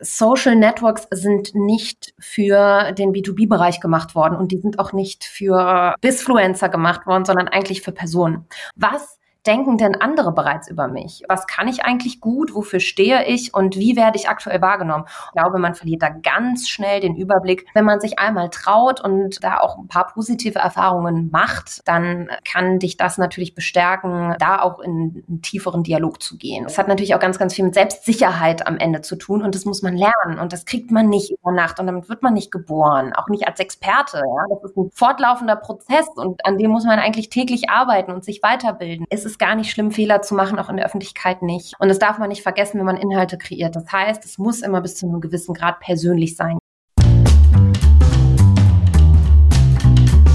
[0.00, 5.94] Social Networks sind nicht für den B2B-Bereich gemacht worden und die sind auch nicht für
[6.00, 8.46] Bisfluencer gemacht worden, sondern eigentlich für Personen.
[8.76, 11.22] Was denken denn andere bereits über mich?
[11.28, 12.54] Was kann ich eigentlich gut?
[12.54, 13.54] Wofür stehe ich?
[13.54, 15.04] Und wie werde ich aktuell wahrgenommen?
[15.08, 17.66] Ich glaube, man verliert da ganz schnell den Überblick.
[17.74, 22.78] Wenn man sich einmal traut und da auch ein paar positive Erfahrungen macht, dann kann
[22.78, 26.64] dich das natürlich bestärken, da auch in einen tieferen Dialog zu gehen.
[26.66, 29.64] Es hat natürlich auch ganz, ganz viel mit Selbstsicherheit am Ende zu tun und das
[29.64, 32.50] muss man lernen und das kriegt man nicht über Nacht und damit wird man nicht
[32.50, 34.18] geboren, auch nicht als Experte.
[34.18, 34.44] Ja?
[34.50, 38.42] Das ist ein fortlaufender Prozess und an dem muss man eigentlich täglich arbeiten und sich
[38.42, 39.06] weiterbilden.
[39.10, 41.74] Es ist gar nicht schlimm, Fehler zu machen, auch in der Öffentlichkeit nicht.
[41.78, 43.76] Und das darf man nicht vergessen, wenn man Inhalte kreiert.
[43.76, 46.58] Das heißt, es muss immer bis zu einem gewissen Grad persönlich sein.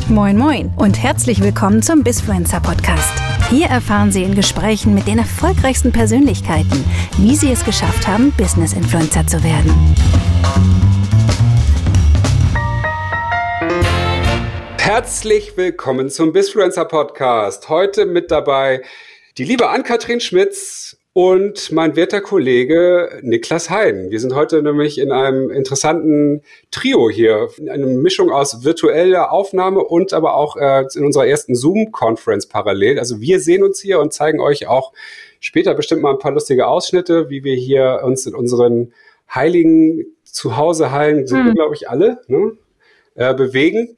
[0.10, 3.14] Moin Moin und herzlich willkommen zum Bisfluencer Podcast.
[3.50, 6.86] Hier erfahren Sie in Gesprächen mit den erfolgreichsten Persönlichkeiten,
[7.18, 9.72] wie sie es geschafft haben, Business Influencer zu werden.
[14.86, 17.70] Herzlich willkommen zum Bisfluencer Podcast.
[17.70, 18.82] Heute mit dabei
[19.38, 24.08] die liebe Ann-Kathrin Schmitz und mein werter Kollege Niklas Hein.
[24.10, 30.12] Wir sind heute nämlich in einem interessanten Trio hier, eine Mischung aus virtueller Aufnahme und
[30.12, 33.00] aber auch äh, in unserer ersten Zoom-Conference parallel.
[33.00, 34.92] Also wir sehen uns hier und zeigen euch auch
[35.40, 38.92] später bestimmt mal ein paar lustige Ausschnitte, wie wir hier uns in unseren
[39.34, 41.46] heiligen Zuhausehallen, sind hm.
[41.46, 42.58] wir glaube ich alle, ne,
[43.16, 43.98] äh, bewegen.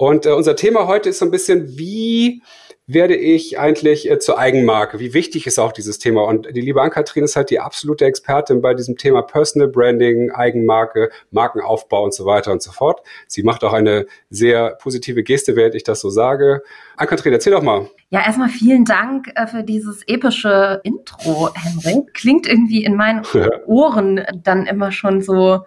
[0.00, 2.42] Und äh, unser Thema heute ist so ein bisschen, wie
[2.86, 4.98] werde ich eigentlich äh, zur Eigenmarke?
[4.98, 6.22] Wie wichtig ist auch dieses Thema?
[6.22, 11.10] Und die liebe Ann-Kathrin ist halt die absolute Expertin bei diesem Thema Personal Branding, Eigenmarke,
[11.32, 13.02] Markenaufbau und so weiter und so fort.
[13.26, 16.62] Sie macht auch eine sehr positive Geste, während ich das so sage.
[16.96, 17.90] Ann-Kathrin, erzähl doch mal.
[18.08, 22.14] Ja, erstmal vielen Dank äh, für dieses epische Intro, Henrik.
[22.14, 23.26] Klingt irgendwie in meinen
[23.66, 25.60] Ohren dann immer schon so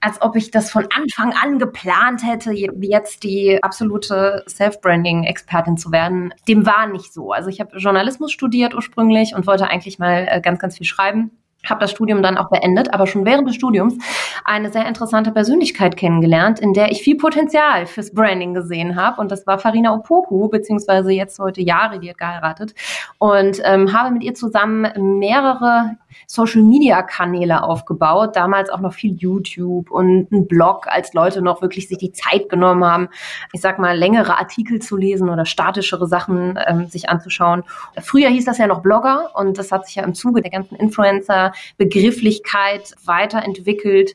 [0.00, 6.32] als ob ich das von Anfang an geplant hätte, jetzt die absolute Self-Branding-Expertin zu werden.
[6.48, 7.32] Dem war nicht so.
[7.32, 11.32] Also ich habe Journalismus studiert ursprünglich und wollte eigentlich mal äh, ganz, ganz viel schreiben
[11.68, 13.98] habe das Studium dann auch beendet, aber schon während des Studiums
[14.44, 19.20] eine sehr interessante Persönlichkeit kennengelernt, in der ich viel Potenzial fürs Branding gesehen habe.
[19.20, 22.74] Und das war Farina Opoku, beziehungsweise jetzt heute Jahre, die hat geheiratet.
[23.18, 28.36] Und ähm, habe mit ihr zusammen mehrere Social-Media-Kanäle aufgebaut.
[28.36, 32.48] Damals auch noch viel YouTube und ein Blog, als Leute noch wirklich sich die Zeit
[32.48, 33.08] genommen haben,
[33.52, 37.64] ich sag mal, längere Artikel zu lesen oder statischere Sachen ähm, sich anzuschauen.
[38.00, 40.76] Früher hieß das ja noch Blogger und das hat sich ja im Zuge der ganzen
[40.76, 44.14] Influencer Begrifflichkeit weiterentwickelt.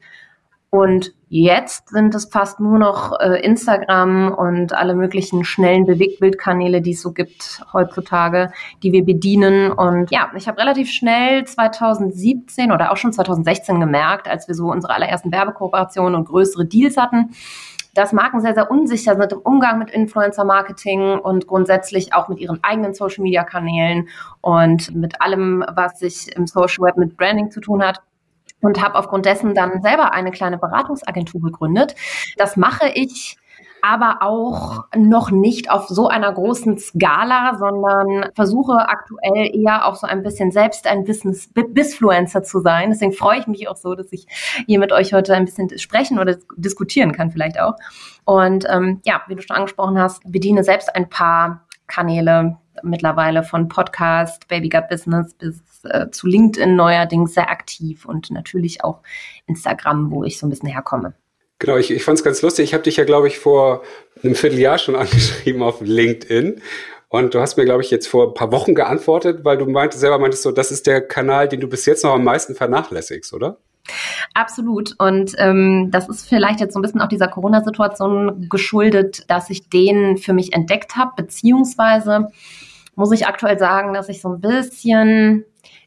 [0.69, 6.91] Und jetzt sind es fast nur noch äh, Instagram und alle möglichen schnellen Bewegtbildkanäle, die
[6.91, 8.52] es so gibt heutzutage,
[8.84, 9.72] die wir bedienen.
[9.72, 14.72] Und ja, ich habe relativ schnell 2017 oder auch schon 2016 gemerkt, als wir so
[14.72, 17.31] unsere allerersten Werbekooperationen und größere Deals hatten,
[17.94, 22.63] dass Marken sehr, sehr unsicher sind im Umgang mit Influencer-Marketing und grundsätzlich auch mit ihren
[22.63, 24.09] eigenen Social-Media-Kanälen
[24.42, 28.02] und mit allem, was sich im Social Web mit Branding zu tun hat
[28.61, 31.95] und habe aufgrund dessen dann selber eine kleine Beratungsagentur gegründet.
[32.38, 33.38] Das mache ich
[33.85, 40.07] aber auch noch nicht auf so einer großen Skala, sondern versuche aktuell eher auch so
[40.07, 42.89] ein bisschen selbst ein Business Bisfluencer zu sein.
[42.89, 44.25] Deswegen freue ich mich auch so, dass ich
[44.65, 47.75] hier mit euch heute ein bisschen sprechen oder diskutieren kann vielleicht auch.
[48.23, 53.67] Und ähm, ja, wie du schon angesprochen hast, bediene selbst ein paar Kanäle mittlerweile von
[53.67, 59.01] Podcast, Baby Gut Business bis äh, zu LinkedIn neuerdings sehr aktiv und natürlich auch
[59.47, 61.13] Instagram, wo ich so ein bisschen herkomme.
[61.59, 62.66] Genau, ich, ich fand es ganz lustig.
[62.66, 63.84] Ich habe dich ja, glaube ich, vor
[64.24, 66.62] einem Vierteljahr schon angeschrieben auf LinkedIn.
[67.07, 70.01] Und du hast mir, glaube ich, jetzt vor ein paar Wochen geantwortet, weil du meintest,
[70.01, 73.34] selber meintest so, das ist der Kanal, den du bis jetzt noch am meisten vernachlässigst,
[73.34, 73.57] oder?
[74.34, 74.95] Absolut.
[75.00, 79.69] Und ähm, das ist vielleicht jetzt so ein bisschen auch dieser Corona-Situation geschuldet, dass ich
[79.69, 82.28] den für mich entdeckt habe, beziehungsweise
[82.95, 85.45] muss ich aktuell sagen, dass ich so ein bisschen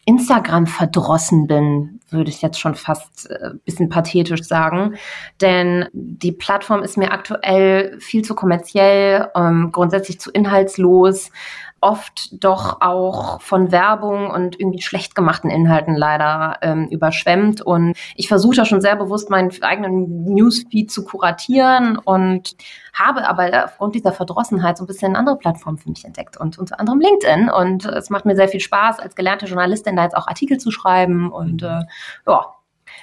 [0.08, 4.94] Instagram verdrossen bin, würde ich jetzt schon fast äh, bisschen pathetisch sagen.
[5.42, 11.30] Denn die Plattform ist mir aktuell viel zu kommerziell, ähm, grundsätzlich zu inhaltslos
[11.80, 17.60] oft doch auch von Werbung und irgendwie schlecht gemachten Inhalten leider ähm, überschwemmt.
[17.60, 22.56] Und ich versuche da schon sehr bewusst meinen eigenen Newsfeed zu kuratieren und
[22.92, 26.80] habe aber aufgrund dieser Verdrossenheit so ein bisschen andere Plattformen für mich entdeckt und unter
[26.80, 27.50] anderem LinkedIn.
[27.50, 30.70] Und es macht mir sehr viel Spaß, als gelernte Journalistin da jetzt auch Artikel zu
[30.70, 31.82] schreiben und äh,
[32.26, 32.46] ja,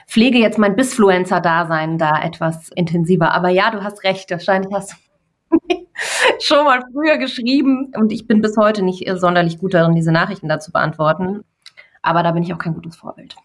[0.08, 3.32] pflege jetzt mein Bisfluencer-Dasein da etwas intensiver.
[3.32, 4.96] Aber ja, du hast recht, wahrscheinlich hast
[5.50, 5.58] du
[6.40, 10.50] schon mal früher geschrieben und ich bin bis heute nicht sonderlich gut darin, diese Nachrichten
[10.50, 11.44] dazu beantworten.
[12.02, 13.36] Aber da bin ich auch kein gutes Vorbild.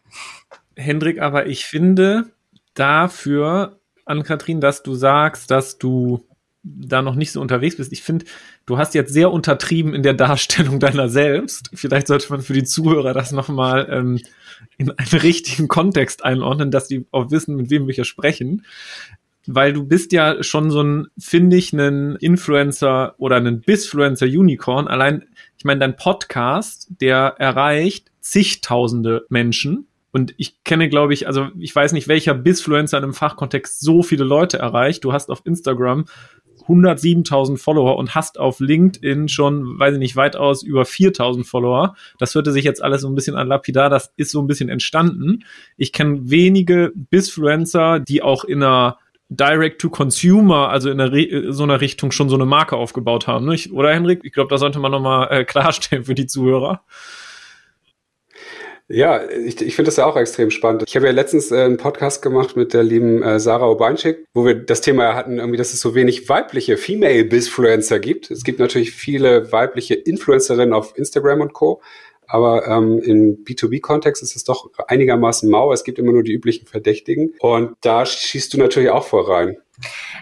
[0.77, 2.27] Hendrik, aber ich finde
[2.75, 6.27] dafür, an Kathrin, dass du sagst, dass du
[6.63, 7.93] da noch nicht so unterwegs bist.
[7.93, 8.27] Ich finde,
[8.67, 11.71] du hast jetzt sehr untertrieben in der Darstellung deiner selbst.
[11.73, 14.21] Vielleicht sollte man für die Zuhörer das nochmal ähm,
[14.77, 18.67] in einen richtigen Kontext einordnen, dass die auch wissen, mit wem wir hier sprechen.
[19.47, 24.87] Weil du bist ja schon so ein, finde ich, ein Influencer oder ein Bisfluencer-Unicorn.
[24.87, 25.25] Allein,
[25.57, 29.87] ich meine, dein Podcast, der erreicht zigtausende Menschen.
[30.13, 34.03] Und ich kenne, glaube ich, also ich weiß nicht, welcher Bisfluencer in einem Fachkontext so
[34.03, 35.05] viele Leute erreicht.
[35.05, 36.05] Du hast auf Instagram
[36.67, 41.97] 107.000 Follower und hast auf LinkedIn schon, weiß ich nicht, weitaus über 4.000 Follower.
[42.19, 44.69] Das hörte sich jetzt alles so ein bisschen an lapidar, das ist so ein bisschen
[44.69, 45.45] entstanden.
[45.77, 48.99] Ich kenne wenige Bisfluencer, die auch in einer
[49.31, 53.47] Direct-to-Consumer, also in einer so einer Richtung schon so eine Marke aufgebaut haben.
[53.47, 53.73] Nicht?
[53.73, 54.21] Oder Henrik?
[54.25, 56.83] Ich glaube, da sollte man nochmal äh, klarstellen für die Zuhörer.
[58.93, 60.83] Ja, ich, ich finde das ja auch extrem spannend.
[60.85, 64.45] Ich habe ja letztens äh, einen Podcast gemacht mit der lieben äh, Sarah Obanschik, wo
[64.45, 68.33] wir das Thema hatten, irgendwie, dass es so wenig weibliche Female Bizfluencer gibt.
[68.33, 71.81] Es gibt natürlich viele weibliche Influencerinnen auf Instagram und Co.
[72.31, 75.73] Aber ähm, im B2B-Kontext ist es doch einigermaßen mau.
[75.73, 77.35] Es gibt immer nur die üblichen Verdächtigen.
[77.41, 79.57] Und da schießt du natürlich auch vor rein.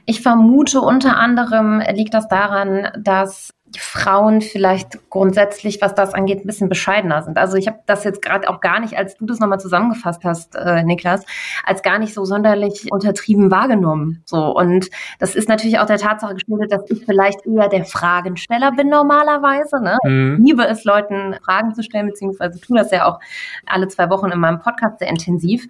[0.07, 6.47] Ich vermute unter anderem liegt das daran, dass Frauen vielleicht grundsätzlich, was das angeht, ein
[6.47, 7.39] bisschen bescheidener sind.
[7.39, 10.55] Also ich habe das jetzt gerade auch gar nicht, als du das nochmal zusammengefasst hast,
[10.57, 11.25] äh, Niklas,
[11.65, 14.23] als gar nicht so sonderlich untertrieben wahrgenommen.
[14.25, 14.89] So und
[15.19, 19.83] das ist natürlich auch der Tatsache geschuldet, dass ich vielleicht eher der Fragensteller bin normalerweise.
[19.83, 19.99] Ne?
[20.05, 20.39] Mhm.
[20.41, 23.21] Ich liebe es, Leuten Fragen zu stellen, beziehungsweise tue das ja auch
[23.67, 25.67] alle zwei Wochen in meinem Podcast sehr intensiv.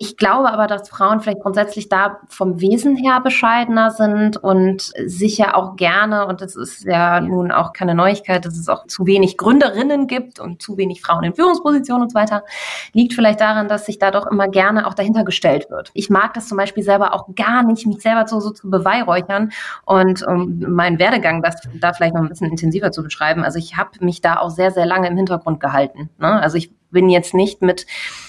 [0.00, 5.56] Ich glaube aber, dass Frauen vielleicht grundsätzlich da vom Wesen her bescheidener sind und sicher
[5.56, 9.36] auch gerne, und das ist ja nun auch keine Neuigkeit, dass es auch zu wenig
[9.36, 12.44] Gründerinnen gibt und zu wenig Frauen in Führungspositionen und so weiter,
[12.92, 15.90] liegt vielleicht daran, dass sich da doch immer gerne auch dahinter gestellt wird.
[15.94, 19.50] Ich mag das zum Beispiel selber auch gar nicht, mich selber so, so zu beweihräuchern
[19.84, 23.42] und um meinen Werdegang das da vielleicht noch ein bisschen intensiver zu beschreiben.
[23.42, 26.08] Also ich habe mich da auch sehr, sehr lange im Hintergrund gehalten.
[26.18, 26.40] Ne?
[26.40, 27.86] Also ich bin jetzt nicht mit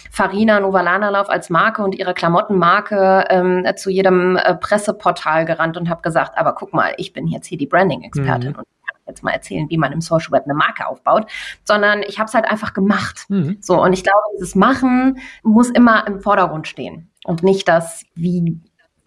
[0.09, 6.01] Farina Novalanalauf als Marke und ihre Klamottenmarke ähm, zu jedem äh, Presseportal gerannt und habe
[6.01, 8.57] gesagt, aber guck mal, ich bin jetzt hier die Branding-Expertin mhm.
[8.59, 11.29] und kann jetzt mal erzählen, wie man im Social Web eine Marke aufbaut,
[11.63, 13.25] sondern ich habe es halt einfach gemacht.
[13.29, 13.57] Mhm.
[13.61, 18.59] So und ich glaube, dieses Machen muss immer im Vordergrund stehen und nicht das, wie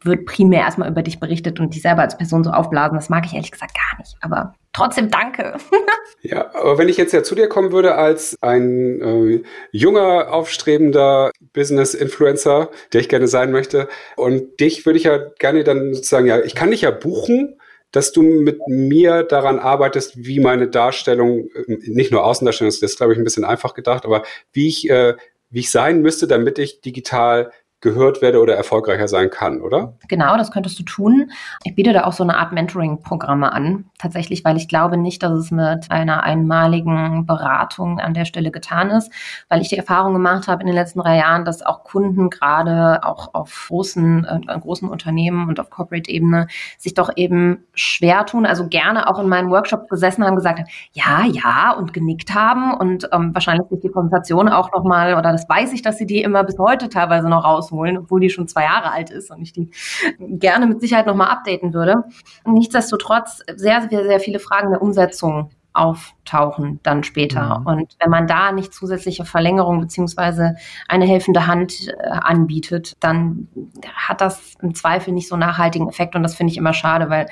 [0.05, 2.97] wird primär erstmal über dich berichtet und dich selber als Person so aufblasen.
[2.97, 4.17] Das mag ich ehrlich gesagt gar nicht.
[4.21, 5.57] Aber trotzdem danke.
[6.23, 11.31] ja, aber wenn ich jetzt ja zu dir kommen würde als ein äh, junger, aufstrebender
[11.53, 16.41] Business-Influencer, der ich gerne sein möchte, und dich würde ich ja gerne dann sozusagen, ja,
[16.41, 17.59] ich kann dich ja buchen,
[17.93, 22.97] dass du mit mir daran arbeitest, wie meine Darstellung, äh, nicht nur Außendarstellung, das ist,
[22.97, 24.23] glaube ich, ein bisschen einfach gedacht, aber
[24.53, 25.15] wie ich, äh,
[25.51, 29.95] wie ich sein müsste, damit ich digital gehört werde oder erfolgreicher sein kann, oder?
[30.09, 31.31] Genau, das könntest du tun.
[31.65, 35.33] Ich biete da auch so eine Art Mentoring-Programme an, tatsächlich, weil ich glaube nicht, dass
[35.33, 39.13] es mit einer einmaligen Beratung an der Stelle getan ist,
[39.49, 43.01] weil ich die Erfahrung gemacht habe in den letzten drei Jahren, dass auch Kunden gerade
[43.03, 46.47] auch auf großen, äh, großen Unternehmen und auf Corporate-Ebene
[46.79, 50.69] sich doch eben schwer tun, also gerne auch in meinen Workshops gesessen haben, gesagt haben,
[50.93, 55.49] ja, ja und genickt haben und ähm, wahrscheinlich sich die Präsentation auch nochmal, oder das
[55.49, 58.49] weiß ich, dass sie die immer bis heute teilweise noch raus rausholen, obwohl die schon
[58.49, 59.71] zwei Jahre alt ist und ich die
[60.19, 62.05] gerne mit Sicherheit nochmal updaten würde.
[62.45, 67.61] Nichtsdestotrotz sehr, sehr, sehr viele Fragen der Umsetzung auftauchen dann später.
[67.61, 67.67] Mhm.
[67.67, 70.57] Und wenn man da nicht zusätzliche Verlängerung beziehungsweise
[70.87, 73.49] eine helfende Hand äh, anbietet, dann
[73.95, 76.15] hat das im Zweifel nicht so nachhaltigen Effekt.
[76.15, 77.27] Und das finde ich immer schade, weil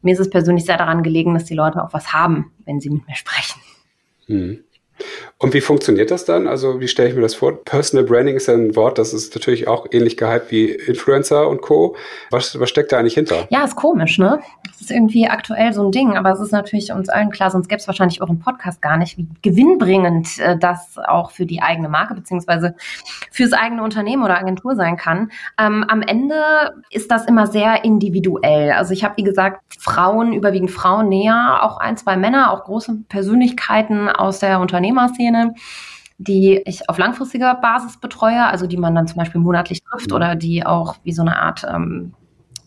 [0.00, 2.88] mir ist es persönlich sehr daran gelegen, dass die Leute auch was haben, wenn sie
[2.88, 3.60] mit mir sprechen.
[4.28, 4.64] Mhm.
[5.44, 6.48] Und wie funktioniert das dann?
[6.48, 7.62] Also wie stelle ich mir das vor?
[7.66, 11.60] Personal Branding ist ja ein Wort, das ist natürlich auch ähnlich gehypt wie Influencer und
[11.60, 11.96] Co.
[12.30, 13.44] Was, was steckt da eigentlich hinter?
[13.50, 14.40] Ja, ist komisch, ne?
[14.66, 17.68] Das ist irgendwie aktuell so ein Ding, aber es ist natürlich uns allen klar, sonst
[17.68, 21.60] gäbe es wahrscheinlich auch im Podcast gar nicht, wie gewinnbringend äh, das auch für die
[21.60, 22.74] eigene Marke beziehungsweise
[23.30, 25.30] fürs eigene Unternehmen oder Agentur sein kann.
[25.58, 26.36] Ähm, am Ende
[26.88, 28.70] ist das immer sehr individuell.
[28.70, 32.96] Also ich habe, wie gesagt, Frauen, überwiegend Frauen näher, auch ein, zwei Männer, auch große
[33.10, 35.33] Persönlichkeiten aus der Unternehmerszene
[36.18, 40.16] die ich auf langfristiger Basis betreue, also die man dann zum Beispiel monatlich trifft mhm.
[40.16, 42.14] oder die auch wie so eine Art ähm,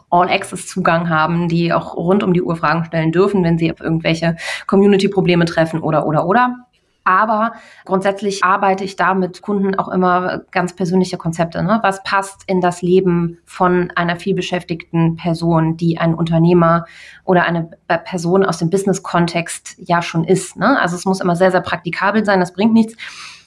[0.09, 4.37] All-Access-Zugang haben, die auch rund um die Uhr Fragen stellen dürfen, wenn sie auf irgendwelche
[4.65, 6.66] Community-Probleme treffen oder, oder, oder.
[7.07, 7.53] Aber
[7.85, 11.63] grundsätzlich arbeite ich da mit Kunden auch immer ganz persönliche Konzepte.
[11.63, 11.79] Ne?
[11.81, 16.83] Was passt in das Leben von einer vielbeschäftigten Person, die ein Unternehmer
[17.23, 17.69] oder eine
[18.03, 20.57] Person aus dem Business-Kontext ja schon ist?
[20.57, 20.77] Ne?
[20.81, 22.41] Also es muss immer sehr, sehr praktikabel sein.
[22.41, 22.95] Das bringt nichts,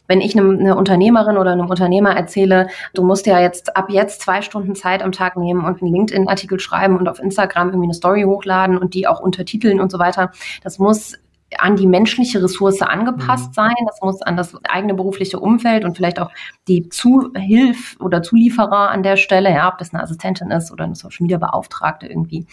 [0.07, 4.23] wenn ich eine, eine Unternehmerin oder einem Unternehmer erzähle, du musst ja jetzt ab jetzt
[4.23, 7.95] zwei Stunden Zeit am Tag nehmen und einen LinkedIn-Artikel schreiben und auf Instagram irgendwie eine
[7.95, 10.33] Story hochladen und die auch untertiteln und so weiter.
[10.65, 11.19] Das muss
[11.59, 13.55] an die menschliche Ressource angepasst mhm.
[13.55, 13.75] sein.
[13.87, 16.31] Das muss an das eigene berufliche Umfeld und vielleicht auch
[16.69, 20.95] die Zuhilf oder Zulieferer an der Stelle, ja, ob das eine Assistentin ist oder eine
[20.95, 22.47] Social Media Beauftragte irgendwie.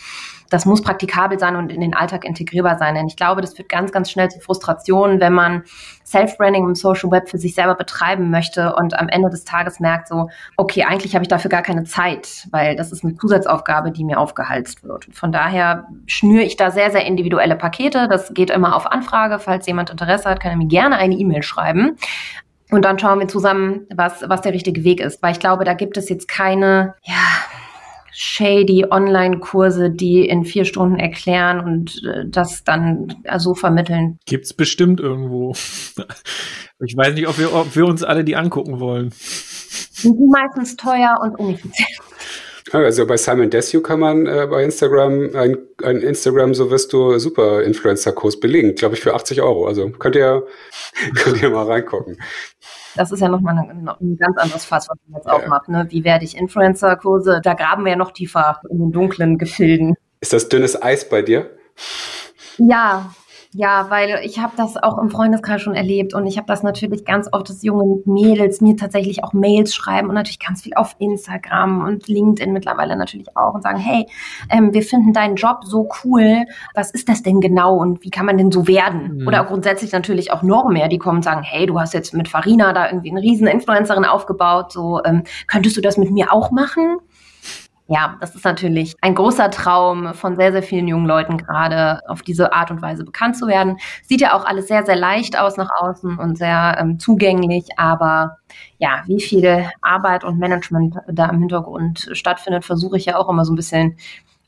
[0.49, 2.95] Das muss praktikabel sein und in den Alltag integrierbar sein.
[2.95, 5.63] Denn ich glaube, das führt ganz, ganz schnell zu Frustrationen, wenn man
[6.05, 10.07] Self-Branding im Social Web für sich selber betreiben möchte und am Ende des Tages merkt
[10.07, 14.05] so, okay, eigentlich habe ich dafür gar keine Zeit, weil das ist eine Zusatzaufgabe, die
[14.05, 15.07] mir aufgehalst wird.
[15.11, 18.07] Von daher schnüre ich da sehr, sehr individuelle Pakete.
[18.07, 19.39] Das geht immer auf Anfrage.
[19.39, 21.97] Falls jemand Interesse hat, kann er mir gerne eine E-Mail schreiben.
[22.69, 25.23] Und dann schauen wir zusammen, was, was der richtige Weg ist.
[25.23, 27.15] Weil ich glaube, da gibt es jetzt keine, ja,
[28.19, 34.17] shady Online-Kurse, die in vier Stunden erklären und äh, das dann äh, so vermitteln.
[34.25, 35.51] Gibt's bestimmt irgendwo.
[36.83, 39.11] ich weiß nicht, ob wir, ob wir uns alle die angucken wollen.
[39.11, 41.99] Sind die meistens teuer und ineffizient.
[42.71, 47.19] Also bei Simon Desue kann man äh, bei Instagram ein, ein, Instagram, so wirst du
[47.19, 49.67] super Influencer-Kurs belegen, glaube ich, für 80 Euro.
[49.67, 50.43] Also könnt ihr,
[51.15, 52.17] könnt ihr mal reingucken.
[52.97, 55.33] Das ist ja nochmal ein, ein ganz anderes Fass, was man jetzt ja.
[55.33, 55.69] aufmacht.
[55.69, 55.87] Ne?
[55.89, 57.41] Wie werde ich Influencer-Kurse?
[57.43, 59.95] Da graben wir ja noch tiefer in den dunklen Gefilden.
[60.19, 61.51] Ist das dünnes Eis bei dir?
[62.57, 63.13] Ja,
[63.53, 67.05] ja, weil ich habe das auch im Freundeskreis schon erlebt und ich habe das natürlich
[67.05, 70.95] ganz oft, dass junge Mädels mir tatsächlich auch Mails schreiben und natürlich ganz viel auf
[70.99, 74.05] Instagram und LinkedIn mittlerweile natürlich auch und sagen, hey,
[74.49, 78.25] ähm, wir finden deinen Job so cool, was ist das denn genau und wie kann
[78.25, 79.19] man denn so werden?
[79.19, 79.27] Mhm.
[79.27, 82.27] Oder grundsätzlich natürlich auch noch mehr, die kommen und sagen, hey, du hast jetzt mit
[82.27, 86.51] Farina da irgendwie eine riesen Influencerin aufgebaut, so ähm, könntest du das mit mir auch
[86.51, 86.97] machen?
[87.87, 92.21] Ja, das ist natürlich ein großer Traum von sehr, sehr vielen jungen Leuten gerade, auf
[92.21, 93.77] diese Art und Weise bekannt zu werden.
[94.03, 98.37] Sieht ja auch alles sehr, sehr leicht aus nach außen und sehr ähm, zugänglich, aber
[98.77, 103.45] ja, wie viel Arbeit und Management da im Hintergrund stattfindet, versuche ich ja auch immer
[103.45, 103.97] so ein bisschen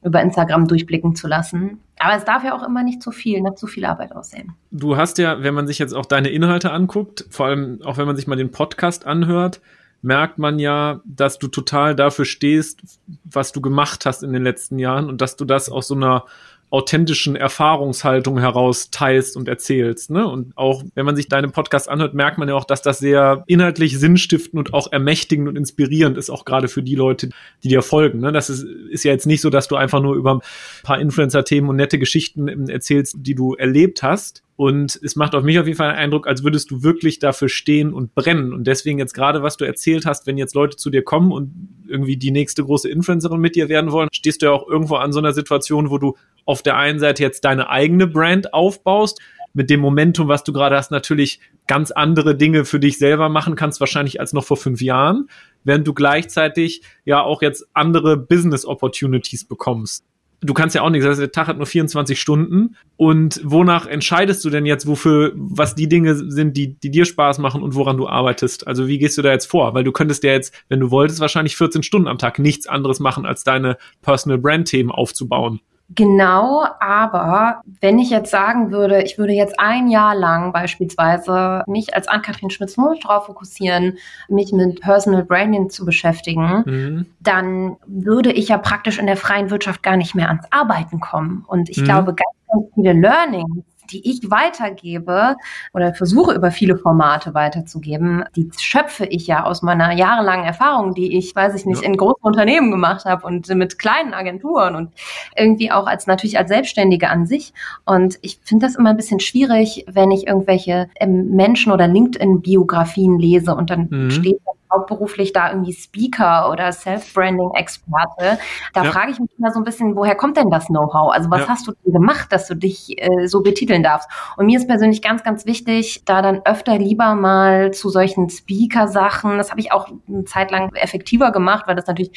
[0.03, 1.79] über Instagram durchblicken zu lassen.
[1.98, 4.53] Aber es darf ja auch immer nicht zu viel, nicht zu viel Arbeit aussehen.
[4.72, 8.08] Du hast ja, wenn man sich jetzt auch deine Inhalte anguckt, vor allem auch wenn
[8.08, 9.60] man sich mal den Podcast anhört,
[10.01, 12.82] merkt man ja, dass du total dafür stehst,
[13.24, 16.25] was du gemacht hast in den letzten Jahren und dass du das aus so einer
[16.71, 20.11] authentischen Erfahrungshaltung heraus teilst und erzählst.
[20.11, 20.27] Ne?
[20.27, 23.43] Und auch wenn man sich deine Podcasts anhört, merkt man ja auch, dass das sehr
[23.47, 27.29] inhaltlich sinnstiftend und auch ermächtigend und inspirierend ist, auch gerade für die Leute,
[27.63, 28.19] die dir folgen.
[28.19, 28.31] Ne?
[28.31, 30.41] Das ist, ist ja jetzt nicht so, dass du einfach nur über ein
[30.83, 35.57] paar Influencer-Themen und nette Geschichten erzählst, die du erlebt hast, und es macht auf mich
[35.57, 38.51] auf jeden Fall einen Eindruck, als würdest du wirklich dafür stehen und brennen.
[38.51, 41.53] Und deswegen jetzt gerade, was du erzählt hast, wenn jetzt Leute zu dir kommen und
[41.88, 45.13] irgendwie die nächste große Influencerin mit dir werden wollen, stehst du ja auch irgendwo an
[45.13, 46.17] so einer Situation, wo du
[46.50, 49.22] auf der einen Seite jetzt deine eigene Brand aufbaust,
[49.53, 53.56] mit dem Momentum, was du gerade hast, natürlich ganz andere Dinge für dich selber machen
[53.56, 55.29] kannst, wahrscheinlich als noch vor fünf Jahren,
[55.63, 60.06] während du gleichzeitig ja auch jetzt andere Business Opportunities bekommst
[60.41, 62.75] du kannst ja auch nichts, heißt, der Tag hat nur 24 Stunden.
[62.98, 67.39] Und wonach entscheidest du denn jetzt, wofür, was die Dinge sind, die, die dir Spaß
[67.39, 68.68] machen und woran du arbeitest?
[68.68, 69.74] Also wie gehst du da jetzt vor?
[69.74, 73.00] Weil du könntest ja jetzt, wenn du wolltest, wahrscheinlich 14 Stunden am Tag nichts anderes
[73.00, 75.60] machen, als deine Personal Brand Themen aufzubauen.
[75.96, 81.96] Genau, aber wenn ich jetzt sagen würde, ich würde jetzt ein Jahr lang beispielsweise mich
[81.96, 87.05] als Ann-Kathrin Schmitz nur darauf fokussieren, mich mit Personal Branding zu beschäftigen, mhm.
[87.19, 91.43] dann würde ich ja praktisch in der freien Wirtschaft gar nicht mehr ans Arbeiten kommen.
[91.48, 91.86] Und ich mhm.
[91.86, 95.36] glaube, ganz, ganz viele Learnings, die ich weitergebe
[95.74, 101.17] oder versuche über viele Formate weiterzugeben, die schöpfe ich ja aus meiner jahrelangen Erfahrung, die
[101.17, 101.88] ich, weiß ich nicht, ja.
[101.88, 104.91] in großen Unternehmen gemacht habe und mit kleinen Agenturen und
[105.36, 107.53] irgendwie auch als natürlich als Selbstständige an sich.
[107.86, 113.19] Und ich finde das immer ein bisschen schwierig, wenn ich irgendwelche ähm, Menschen oder LinkedIn-Biografien
[113.19, 114.12] lese und dann mhm.
[114.12, 114.39] steht
[114.71, 118.39] hauptberuflich da irgendwie Speaker oder Self-Branding-Experte.
[118.73, 118.91] Da ja.
[118.91, 121.11] frage ich mich immer so ein bisschen, woher kommt denn das Know-how?
[121.11, 121.47] Also was ja.
[121.47, 124.09] hast du denn gemacht, dass du dich äh, so betiteln darfst?
[124.38, 129.38] Und mir ist persönlich ganz, ganz wichtig, da dann öfter lieber mal zu solchen Speaker-Sachen,
[129.38, 132.11] das habe ich auch eine Zeit lang effektiver gemacht, weil das natürlich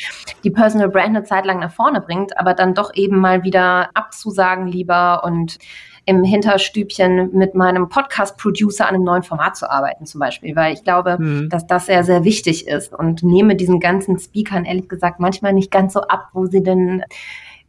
[0.44, 3.90] die Personal Brand eine Zeit lang nach vorne bringt, aber dann doch eben mal wieder
[4.12, 5.58] abzusagen lieber und
[6.04, 10.82] im Hinterstübchen mit meinem Podcast-Producer an einem neuen Format zu arbeiten, zum Beispiel, weil ich
[10.82, 11.48] glaube, mhm.
[11.48, 15.70] dass das sehr, sehr wichtig ist und nehme diesen ganzen Speakern ehrlich gesagt manchmal nicht
[15.70, 17.04] ganz so ab, wo sie denn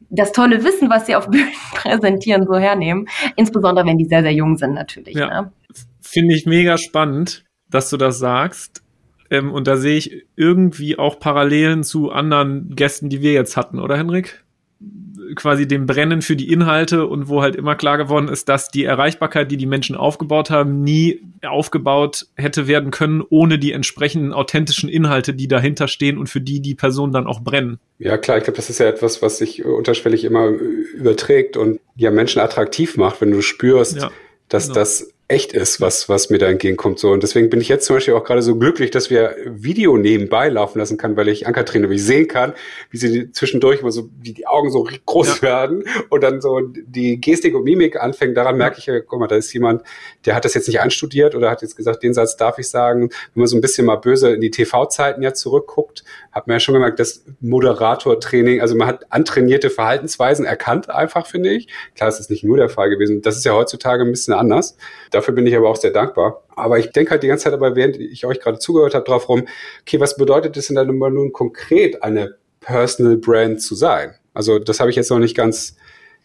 [0.09, 3.07] das tolle Wissen, was sie auf Bühnen präsentieren, so hernehmen.
[3.35, 5.15] Insbesondere, wenn die sehr, sehr jung sind, natürlich.
[5.15, 5.41] Ja.
[5.41, 5.51] Ne?
[6.01, 8.83] Finde ich mega spannend, dass du das sagst.
[9.29, 13.79] Ähm, und da sehe ich irgendwie auch Parallelen zu anderen Gästen, die wir jetzt hatten,
[13.79, 14.43] oder Henrik?
[15.35, 18.83] Quasi dem Brennen für die Inhalte und wo halt immer klar geworden ist, dass die
[18.83, 24.89] Erreichbarkeit, die die Menschen aufgebaut haben, nie aufgebaut hätte werden können, ohne die entsprechenden authentischen
[24.89, 27.79] Inhalte, die dahinter stehen und für die die Personen dann auch brennen.
[27.99, 32.11] Ja, klar, ich glaube, das ist ja etwas, was sich unterschwellig immer überträgt und ja
[32.11, 34.11] Menschen attraktiv macht, wenn du spürst, ja,
[34.49, 34.79] dass genau.
[34.79, 36.99] das echt ist, was, was mir da entgegenkommt.
[36.99, 37.11] So.
[37.11, 40.47] Und deswegen bin ich jetzt zum Beispiel auch gerade so glücklich, dass wir Video nebenbei
[40.47, 42.53] laufen lassen kann, weil ich Ankatrine wie sehen kann,
[42.91, 45.41] wie sie zwischendurch immer so, wie die Augen so groß ja.
[45.41, 48.37] werden und dann so die Gestik und Mimik anfängt.
[48.37, 49.81] Daran merke ich, guck mal, da ist jemand,
[50.25, 53.09] der hat das jetzt nicht anstudiert oder hat jetzt gesagt, den Satz darf ich sagen.
[53.33, 56.59] Wenn man so ein bisschen mal böse in die TV-Zeiten ja zurückguckt, hat man ja
[56.59, 61.67] schon gemerkt, dass Moderatortraining, also man hat antrainierte Verhaltensweisen erkannt einfach, finde ich.
[61.95, 63.21] Klar, das ist nicht nur der Fall gewesen.
[63.21, 64.75] Das ist ja heutzutage ein bisschen anders.
[65.11, 66.43] Dafür bin ich aber auch sehr dankbar.
[66.55, 69.29] Aber ich denke halt die ganze Zeit dabei, während ich euch gerade zugehört habe, drauf
[69.29, 69.47] rum,
[69.81, 74.15] okay, was bedeutet es denn dann nun konkret, eine Personal Brand zu sein?
[74.33, 75.77] Also das habe ich jetzt noch nicht ganz,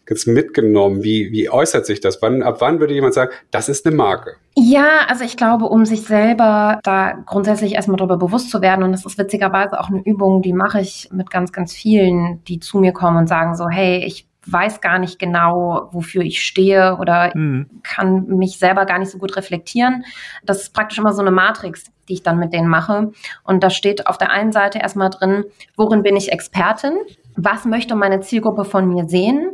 [0.09, 1.05] ganz mitgenommen.
[1.05, 2.21] Wie, wie äußert sich das?
[2.23, 4.37] Wann, ab wann würde jemand sagen, das ist eine Marke?
[4.57, 8.93] Ja, also ich glaube, um sich selber da grundsätzlich erstmal darüber bewusst zu werden, und
[8.93, 12.79] das ist witzigerweise auch eine Übung, die mache ich mit ganz, ganz vielen, die zu
[12.79, 17.33] mir kommen und sagen so, hey, ich weiß gar nicht genau, wofür ich stehe oder
[17.35, 17.69] mhm.
[17.83, 20.05] kann mich selber gar nicht so gut reflektieren.
[20.43, 23.13] Das ist praktisch immer so eine Matrix, die ich dann mit denen mache.
[23.45, 25.45] Und da steht auf der einen Seite erstmal drin,
[25.77, 26.97] worin bin ich Expertin?
[27.37, 29.51] Was möchte meine Zielgruppe von mir sehen?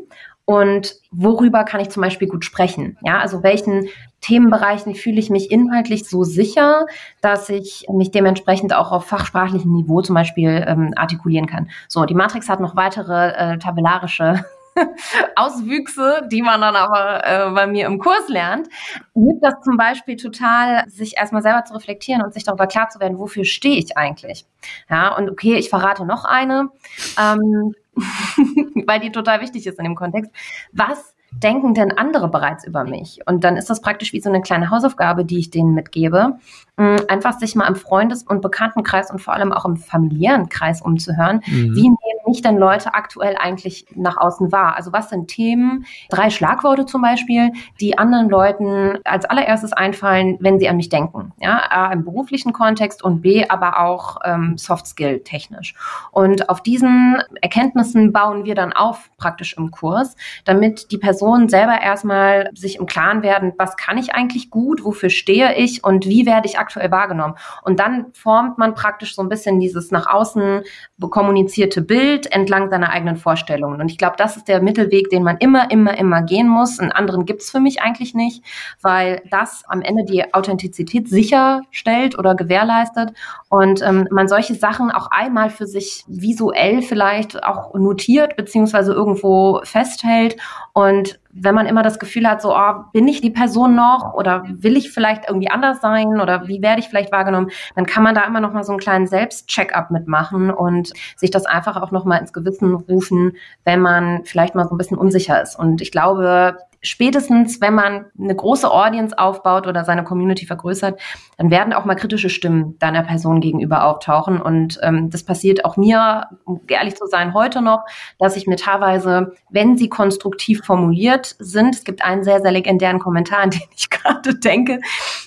[0.46, 2.98] Und worüber kann ich zum Beispiel gut sprechen?
[3.02, 3.88] Ja, also welchen
[4.20, 6.86] Themenbereichen fühle ich mich inhaltlich so sicher,
[7.22, 11.70] dass ich mich dementsprechend auch auf fachsprachlichem Niveau zum Beispiel ähm, artikulieren kann.
[11.88, 14.44] So, die Matrix hat noch weitere äh, tabellarische
[15.36, 18.68] Auswüchse, die man dann aber äh, bei mir im Kurs lernt,
[19.14, 23.00] hilft das zum Beispiel total, sich erstmal selber zu reflektieren und sich darüber klar zu
[23.00, 24.46] werden, wofür stehe ich eigentlich.
[24.90, 26.70] Ja, und okay, ich verrate noch eine,
[27.18, 27.74] ähm,
[28.86, 30.30] weil die total wichtig ist in dem Kontext.
[30.72, 33.20] Was denken denn andere bereits über mich?
[33.26, 36.38] Und dann ist das praktisch wie so eine kleine Hausaufgabe, die ich denen mitgebe.
[36.76, 40.80] Mm, einfach sich mal im Freundes- und Bekanntenkreis und vor allem auch im familiären Kreis
[40.80, 41.40] umzuhören.
[41.46, 41.74] Mhm.
[41.74, 44.76] Wie nehmen mich denn Leute aktuell eigentlich nach außen wahr?
[44.76, 50.58] Also was sind Themen, drei Schlagworte zum Beispiel, die anderen Leuten als allererstes einfallen, wenn
[50.58, 51.32] sie an mich denken?
[51.40, 55.74] Ja, A, im beruflichen Kontext und B, aber auch ähm, Soft-Skill technisch.
[56.10, 61.80] Und auf diesen Erkenntnissen bauen wir dann auf praktisch im Kurs, damit die Personen selber
[61.80, 66.26] erstmal sich im Klaren werden, was kann ich eigentlich gut, wofür stehe ich und wie
[66.26, 67.36] werde ich aktuell wahrgenommen.
[67.62, 70.62] Und dann formt man praktisch so ein bisschen dieses nach außen
[71.10, 73.80] kommunizierte Bild entlang seiner eigenen Vorstellungen.
[73.80, 76.78] Und ich glaube, das ist der Mittelweg, den man immer, immer, immer gehen muss.
[76.78, 78.44] Einen anderen gibt es für mich eigentlich nicht,
[78.82, 83.12] weil das am Ende die Authentizität sicherstellt oder gewährleistet
[83.48, 89.60] und ähm, man solche Sachen auch einmal für sich visuell vielleicht auch notiert beziehungsweise irgendwo
[89.64, 90.36] festhält
[90.72, 94.44] und wenn man immer das Gefühl hat, so, oh, bin ich die Person noch oder
[94.48, 98.14] will ich vielleicht irgendwie anders sein oder wie werde ich vielleicht wahrgenommen, dann kann man
[98.14, 102.04] da immer noch mal so einen kleinen Selbstcheck-up mitmachen und sich das einfach auch noch
[102.04, 103.32] mal ins Gewissen rufen,
[103.64, 105.58] wenn man vielleicht mal so ein bisschen unsicher ist.
[105.58, 111.00] Und ich glaube, spätestens, wenn man eine große Audience aufbaut oder seine Community vergrößert,
[111.38, 114.40] dann werden auch mal kritische Stimmen deiner Person gegenüber auftauchen.
[114.40, 117.84] Und ähm, das passiert auch mir, um ehrlich zu sein, heute noch,
[118.18, 122.98] dass ich mir teilweise, wenn sie konstruktiv formuliert sind, es gibt einen sehr, sehr legendären
[122.98, 124.80] Kommentar, an den ich gerade denke,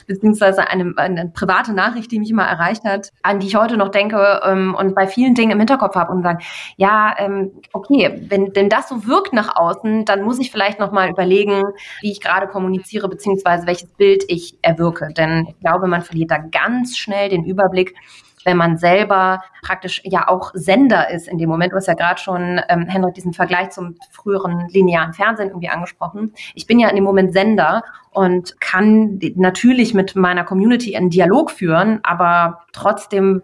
[0.08, 3.90] beziehungsweise eine, eine private Nachricht, die mich mal erreicht hat, an die ich heute noch
[3.90, 6.40] denke ähm, und bei vielen Dingen im Hinterkopf habe und sagen,
[6.78, 10.92] ja, ähm, okay, wenn denn das so wirkt nach außen, dann muss ich vielleicht noch
[10.92, 11.14] mal
[11.48, 11.64] überlegen,
[12.02, 15.14] wie ich gerade kommuniziere, beziehungsweise welches Bild ich erwirke.
[15.16, 17.96] Denn ich glaube, man verliert da ganz schnell den Überblick,
[18.46, 21.74] wenn man selber praktisch ja auch Sender ist in dem Moment.
[21.74, 26.34] Du hast ja gerade schon, ähm, Henrik, diesen Vergleich zum früheren linearen Fernsehen irgendwie angesprochen.
[26.56, 31.52] Ich bin ja in dem Moment Sender und kann natürlich mit meiner Community einen Dialog
[31.52, 33.42] führen, aber trotzdem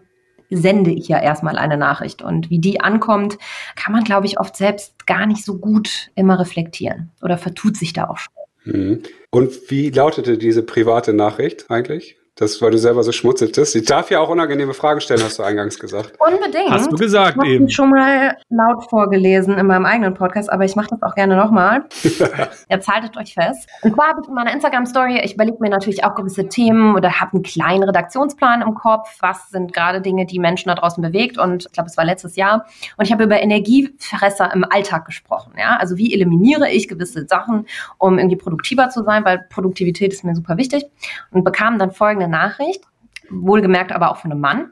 [0.54, 2.22] sende ich ja erstmal eine Nachricht.
[2.22, 3.38] Und wie die ankommt,
[3.76, 7.92] kann man, glaube ich, oft selbst gar nicht so gut immer reflektieren oder vertut sich
[7.92, 8.32] da auch schon.
[8.64, 9.02] Mhm.
[9.30, 12.16] Und wie lautete diese private Nachricht eigentlich?
[12.36, 13.76] Das, weil du selber so schmutzeltest.
[13.76, 16.14] Ich darf ja auch unangenehme Fragen stellen, hast du eingangs gesagt.
[16.18, 16.68] Unbedingt.
[16.68, 17.70] Hast du gesagt ich eben.
[17.70, 21.84] schon mal laut vorgelesen in meinem eigenen Podcast, aber ich mache das auch gerne nochmal.
[22.68, 23.68] Jetzt haltet euch fest.
[23.82, 27.20] Und zwar habe ich in meiner Instagram-Story, ich überlege mir natürlich auch gewisse Themen oder
[27.20, 29.16] habe einen kleinen Redaktionsplan im Kopf.
[29.20, 31.38] Was sind gerade Dinge, die Menschen da draußen bewegt?
[31.38, 32.66] Und ich glaube, es war letztes Jahr.
[32.96, 35.52] Und ich habe über Energiefresser im Alltag gesprochen.
[35.56, 35.76] Ja?
[35.76, 37.66] Also wie eliminiere ich gewisse Sachen,
[37.98, 40.84] um irgendwie produktiver zu sein, weil Produktivität ist mir super wichtig.
[41.30, 42.82] Und bekam dann folgende eine Nachricht,
[43.30, 44.70] wohlgemerkt aber auch von einem Mann.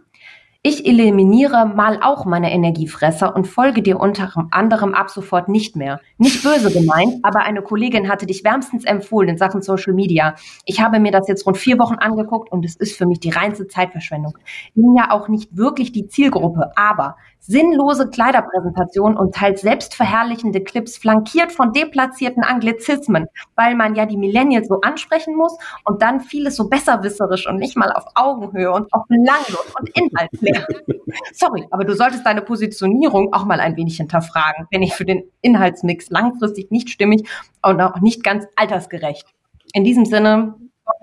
[0.64, 6.00] Ich eliminiere mal auch meine Energiefresser und folge dir unter anderem ab sofort nicht mehr.
[6.18, 10.36] Nicht böse gemeint, aber eine Kollegin hatte dich wärmstens empfohlen in Sachen Social Media.
[10.64, 13.30] Ich habe mir das jetzt rund vier Wochen angeguckt und es ist für mich die
[13.30, 14.38] reinste Zeitverschwendung.
[14.76, 21.50] Bin ja auch nicht wirklich die Zielgruppe, aber sinnlose Kleiderpräsentationen und teils selbstverherrlichende Clips flankiert
[21.50, 23.26] von deplatzierten Anglizismen,
[23.56, 27.76] weil man ja die Millennials so ansprechen muss und dann vieles so besserwisserisch und nicht
[27.76, 30.66] mal auf Augenhöhe und auf belanglos und inhaltsleer.
[31.32, 35.24] Sorry, aber du solltest deine Positionierung auch mal ein wenig hinterfragen, wenn ich für den
[35.40, 37.28] Inhaltsmix langfristig nicht stimmig
[37.62, 39.26] und auch nicht ganz altersgerecht.
[39.74, 40.54] In diesem Sinne,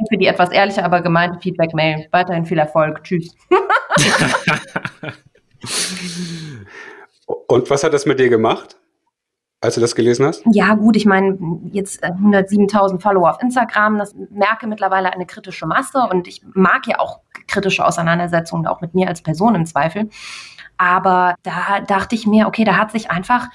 [0.10, 2.08] für die etwas ehrliche, aber gemeinte Feedback-Mail.
[2.12, 3.04] Weiterhin viel Erfolg.
[3.04, 3.36] Tschüss.
[7.48, 8.78] Und was hat das mit dir gemacht,
[9.62, 10.44] als du das gelesen hast?
[10.52, 11.38] Ja, gut, ich meine,
[11.72, 16.88] jetzt 107.000 äh, Follower auf Instagram, das merke mittlerweile eine kritische Masse und ich mag
[16.88, 20.10] ja auch kritische Auseinandersetzungen, auch mit mir als Person im Zweifel.
[20.78, 23.48] Aber da dachte ich mir, okay, da hat sich einfach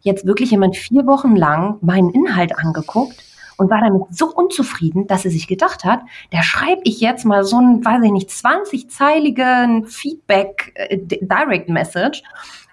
[0.00, 3.29] jetzt wirklich jemand vier Wochen lang meinen Inhalt angeguckt
[3.60, 7.44] und war damit so unzufrieden, dass er sich gedacht hat, da schreibe ich jetzt mal
[7.44, 10.98] so ein, weiß ich nicht, 20-zeiligen Feedback äh,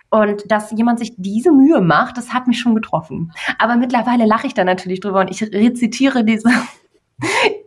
[0.10, 3.34] und dass jemand sich diese Mühe macht, das hat mich schon getroffen.
[3.60, 6.50] Aber mittlerweile lache ich da natürlich drüber und ich rezitiere diese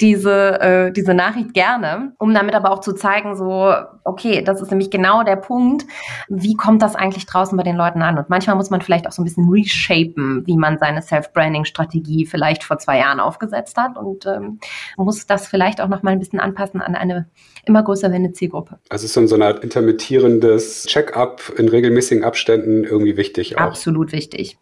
[0.00, 4.70] diese, äh, diese Nachricht gerne, um damit aber auch zu zeigen, so, okay, das ist
[4.70, 5.84] nämlich genau der Punkt,
[6.28, 8.16] wie kommt das eigentlich draußen bei den Leuten an?
[8.16, 12.62] Und manchmal muss man vielleicht auch so ein bisschen reshapen, wie man seine Self-Branding-Strategie vielleicht
[12.64, 14.60] vor zwei Jahren aufgesetzt hat und ähm,
[14.96, 17.28] muss das vielleicht auch nochmal ein bisschen anpassen an eine
[17.64, 18.78] immer größer werdende Zielgruppe.
[18.88, 23.62] Also ist so eine Art intermittierendes Check-up in regelmäßigen Abständen irgendwie wichtig auch.
[23.62, 24.58] Absolut wichtig.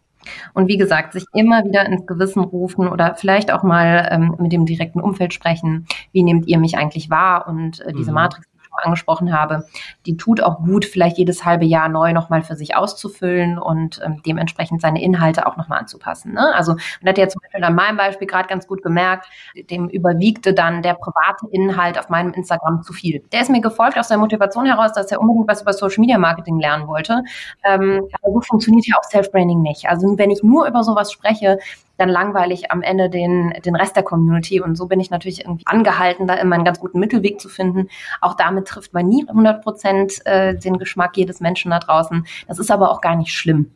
[0.53, 4.51] Und wie gesagt, sich immer wieder ins Gewissen rufen oder vielleicht auch mal ähm, mit
[4.51, 5.85] dem direkten Umfeld sprechen.
[6.11, 7.47] Wie nehmt ihr mich eigentlich wahr?
[7.47, 8.15] Und äh, diese mhm.
[8.15, 8.48] Matrix
[8.83, 9.65] angesprochen habe,
[10.05, 14.21] die tut auch gut, vielleicht jedes halbe Jahr neu nochmal für sich auszufüllen und ähm,
[14.25, 16.33] dementsprechend seine Inhalte auch nochmal anzupassen.
[16.33, 16.53] Ne?
[16.55, 19.27] Also man hat ja zum Beispiel an meinem Beispiel gerade ganz gut gemerkt,
[19.69, 23.23] dem überwiegte dann der private Inhalt auf meinem Instagram zu viel.
[23.31, 26.17] Der ist mir gefolgt aus der Motivation heraus, dass er unbedingt was über Social Media
[26.17, 27.23] Marketing lernen wollte.
[27.63, 29.87] Ähm, aber so funktioniert ja auch Self-Branding nicht.
[29.87, 31.59] Also wenn ich nur über sowas spreche,
[31.99, 34.61] dann langweile ich am Ende den, den Rest der Community.
[34.61, 37.89] Und so bin ich natürlich irgendwie angehalten, da immer einen ganz guten Mittelweg zu finden.
[38.21, 42.25] Auch damit trifft man nie 100 Prozent äh, den Geschmack jedes Menschen da draußen.
[42.47, 43.71] Das ist aber auch gar nicht schlimm.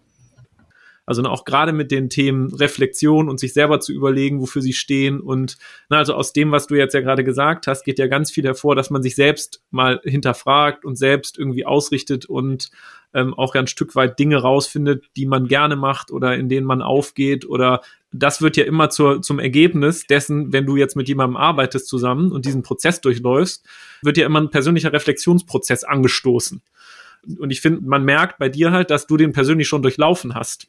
[1.06, 5.20] Also auch gerade mit den Themen Reflexion und sich selber zu überlegen, wofür sie stehen.
[5.20, 5.58] Und
[5.90, 8.46] na, also aus dem, was du jetzt ja gerade gesagt hast, geht ja ganz viel
[8.46, 12.72] hervor, dass man sich selbst mal hinterfragt und selbst irgendwie ausrichtet und
[13.14, 16.82] ähm, auch ein Stück weit Dinge rausfindet, die man gerne macht oder in denen man
[16.82, 17.82] aufgeht oder
[18.14, 22.32] das wird ja immer zur, zum Ergebnis dessen, wenn du jetzt mit jemandem arbeitest zusammen
[22.32, 23.66] und diesen Prozess durchläufst,
[24.04, 26.62] wird ja immer ein persönlicher Reflexionsprozess angestoßen.
[27.40, 30.68] Und ich finde, man merkt bei dir halt, dass du den persönlich schon durchlaufen hast.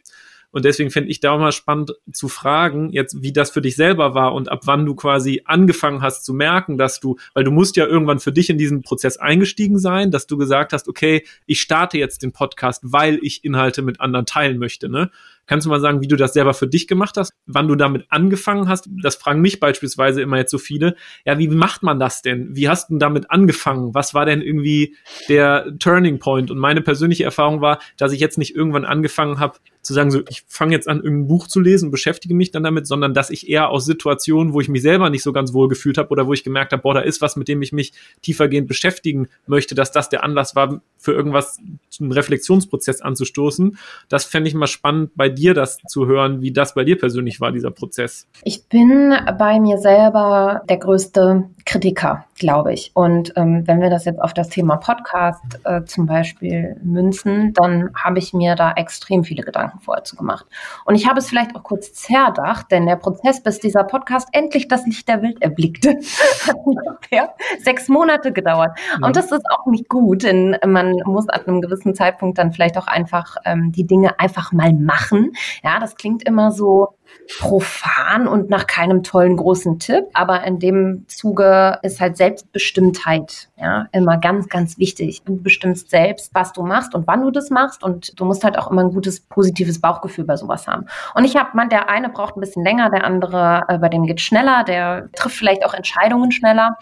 [0.54, 3.74] Und deswegen fände ich da auch mal spannend zu fragen, jetzt, wie das für dich
[3.74, 7.50] selber war und ab wann du quasi angefangen hast zu merken, dass du, weil du
[7.50, 11.26] musst ja irgendwann für dich in diesen Prozess eingestiegen sein, dass du gesagt hast, okay,
[11.46, 15.10] ich starte jetzt den Podcast, weil ich Inhalte mit anderen teilen möchte, ne?
[15.46, 18.06] Kannst du mal sagen, wie du das selber für dich gemacht hast, wann du damit
[18.08, 18.88] angefangen hast?
[19.02, 20.96] Das fragen mich beispielsweise immer jetzt so viele.
[21.24, 22.54] Ja, wie macht man das denn?
[22.56, 23.94] Wie hast du damit angefangen?
[23.94, 24.96] Was war denn irgendwie
[25.28, 26.50] der Turning Point?
[26.50, 30.22] Und meine persönliche Erfahrung war, dass ich jetzt nicht irgendwann angefangen habe zu sagen, so
[30.28, 33.48] ich fange jetzt an, irgendein Buch zu lesen, beschäftige mich dann damit, sondern dass ich
[33.48, 36.32] eher aus Situationen, wo ich mich selber nicht so ganz wohl gefühlt habe oder wo
[36.32, 39.92] ich gemerkt habe, boah, da ist was, mit dem ich mich tiefergehend beschäftigen möchte, dass
[39.92, 41.58] das der Anlass war, für irgendwas
[42.00, 43.76] einen Reflexionsprozess anzustoßen.
[44.08, 47.40] Das fände ich mal spannend bei dir das zu hören, wie das bei dir persönlich
[47.40, 48.26] war, dieser Prozess?
[48.42, 52.90] Ich bin bei mir selber der größte Kritiker, glaube ich.
[52.94, 57.90] Und ähm, wenn wir das jetzt auf das Thema Podcast äh, zum Beispiel münzen, dann
[57.94, 60.46] habe ich mir da extrem viele Gedanken vorher zu gemacht.
[60.84, 64.68] Und ich habe es vielleicht auch kurz zerdacht, denn der Prozess, bis dieser Podcast endlich
[64.68, 65.90] das Licht der Welt erblickte,
[66.46, 68.78] hat ungefähr sechs Monate gedauert.
[68.98, 69.04] Mhm.
[69.04, 72.76] Und das ist auch nicht gut, denn man muss an einem gewissen Zeitpunkt dann vielleicht
[72.78, 75.32] auch einfach ähm, die Dinge einfach mal machen.
[75.62, 76.94] Ja, das klingt immer so
[77.38, 83.86] profan und nach keinem tollen großen Tipp, aber in dem Zuge ist halt Selbstbestimmtheit ja
[83.92, 85.22] immer ganz, ganz wichtig.
[85.24, 88.58] Du bestimmst selbst, was du machst und wann du das machst und du musst halt
[88.58, 90.86] auch immer ein gutes, positives Bauchgefühl bei sowas haben.
[91.14, 94.04] Und ich habe, man, der eine braucht ein bisschen länger, der andere, äh, bei dem
[94.04, 96.76] geht schneller, der trifft vielleicht auch Entscheidungen schneller.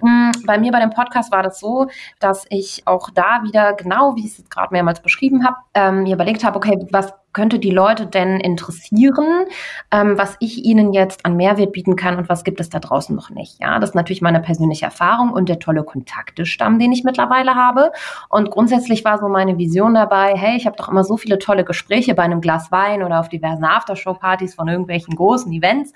[0.00, 1.88] Hm, bei mir bei dem Podcast war das so,
[2.20, 6.14] dass ich auch da wieder, genau wie ich es gerade mehrmals beschrieben habe, ähm, mir
[6.14, 9.44] überlegt habe, okay, was könnte die Leute denn interessieren,
[9.90, 13.14] ähm, was ich ihnen jetzt an Mehrwert bieten kann und was gibt es da draußen
[13.14, 13.60] noch nicht.
[13.60, 17.92] Ja, das ist natürlich meine persönliche Erfahrung und der tolle Kontaktestamm, den ich mittlerweile habe.
[18.30, 21.62] Und grundsätzlich war so meine Vision dabei, hey, ich habe doch immer so viele tolle
[21.62, 25.92] Gespräche bei einem Glas Wein oder auf diversen Aftershow-Partys von irgendwelchen großen Events.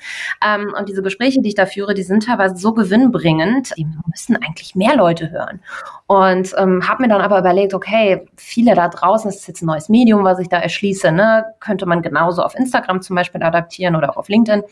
[0.47, 4.37] Ähm, und diese Gespräche, die ich da führe, die sind teilweise so gewinnbringend, die müssen
[4.37, 5.61] eigentlich mehr Leute hören.
[6.07, 9.67] Und ähm, habe mir dann aber überlegt, okay, viele da draußen, das ist jetzt ein
[9.67, 11.30] neues Medium, was ich da erschließe, ne,
[11.61, 14.63] könnte man genauso auf Instagram zum Beispiel adaptieren oder auch auf LinkedIn,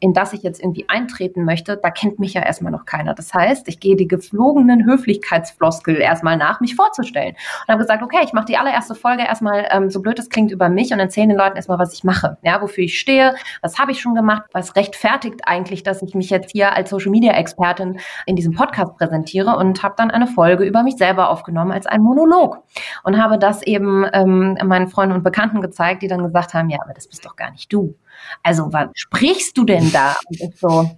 [0.00, 3.14] in das ich jetzt irgendwie eintreten möchte, da kennt mich ja erstmal noch keiner.
[3.14, 7.34] Das heißt, ich gehe die geflogenen Höflichkeitsfloskel erstmal nach, mich vorzustellen.
[7.34, 10.50] Und habe gesagt, okay, ich mache die allererste Folge erstmal, ähm, so blöd es klingt,
[10.50, 13.78] über mich und erzähle den Leuten erstmal, was ich mache, ja, wofür ich stehe, was
[13.78, 17.32] habe ich schon gemacht, was rechtfertigt eigentlich, dass ich mich jetzt hier als Social Media
[17.32, 21.86] Expertin in diesem Podcast präsentiere und habe dann eine Folge über mich selber aufgenommen als
[21.86, 22.62] ein Monolog
[23.04, 26.78] und habe das eben ähm, meinen Freunden und Bekannten gezeigt, die dann gesagt haben, ja,
[26.82, 27.96] aber das bist doch gar nicht du.
[28.42, 30.16] Also, was sprichst du denn da?
[30.28, 30.90] Und ich so,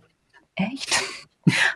[0.55, 1.02] echt?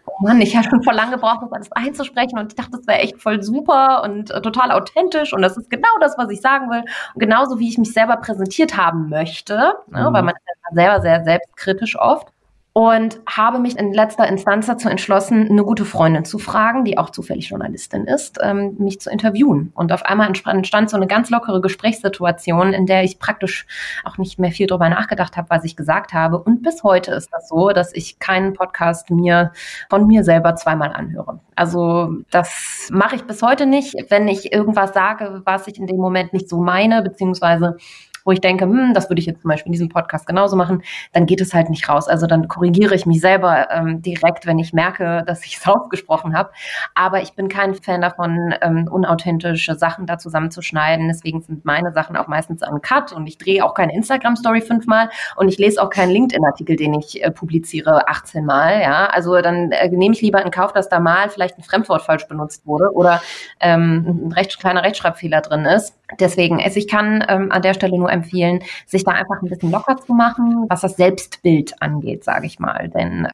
[0.07, 2.87] Oh Mann, ich habe schon vor lange gebraucht, das alles einzusprechen und ich dachte, das
[2.87, 6.41] wäre echt voll super und äh, total authentisch und das ist genau das, was ich
[6.41, 6.85] sagen will.
[7.15, 10.15] Und genauso wie ich mich selber präsentiert haben möchte, ne, mhm.
[10.15, 12.29] weil man ist ja selber sehr selbstkritisch oft
[12.77, 17.09] und habe mich in letzter Instanz dazu entschlossen, eine gute Freundin zu fragen, die auch
[17.09, 19.73] zufällig Journalistin ist, ähm, mich zu interviewen.
[19.75, 23.67] Und auf einmal entstand so eine ganz lockere Gesprächssituation, in der ich praktisch
[24.05, 26.37] auch nicht mehr viel darüber nachgedacht habe, was ich gesagt habe.
[26.37, 29.53] Und bis heute ist das so, dass ich keinen Podcast mir
[29.89, 31.41] von mir selber zweimal anhöre.
[31.55, 35.97] Also das mache ich bis heute nicht, wenn ich irgendwas sage, was ich in dem
[35.97, 37.79] Moment nicht so meine, beziehungsweise
[38.27, 40.83] wo ich denke, hm, das würde ich jetzt zum Beispiel in diesem Podcast genauso machen,
[41.13, 42.09] dann geht es halt nicht raus.
[42.09, 46.37] Also dann korrigiere ich mich selber ähm, direkt, wenn ich merke, dass ich es ausgesprochen
[46.37, 46.51] habe.
[46.95, 51.09] Aber ich bin kein Fan davon, ähm, unauthentische Sachen da zusammenzuschneiden.
[51.09, 55.09] Deswegen sind meine Sachen auch meistens an Cut und ich drehe auch keine Instagram-Story fünfmal
[55.37, 58.83] und ich lese auch keinen LinkedIn-Artikel, den ich äh, publiziere 18 Mal.
[58.83, 62.03] Ja, also dann äh, nehme ich lieber in Kauf, dass da mal vielleicht ein Fremdwort
[62.03, 63.23] falsch benutzt wurde oder
[63.61, 65.95] ähm, ein recht, kleiner Rechtschreibfehler drin ist.
[66.21, 69.73] Deswegen, also ich kann ähm, an der Stelle nur empfehlen, sich da einfach ein bisschen
[69.73, 72.89] locker zu machen, was das Selbstbild angeht, sage ich mal.
[72.89, 73.29] Denn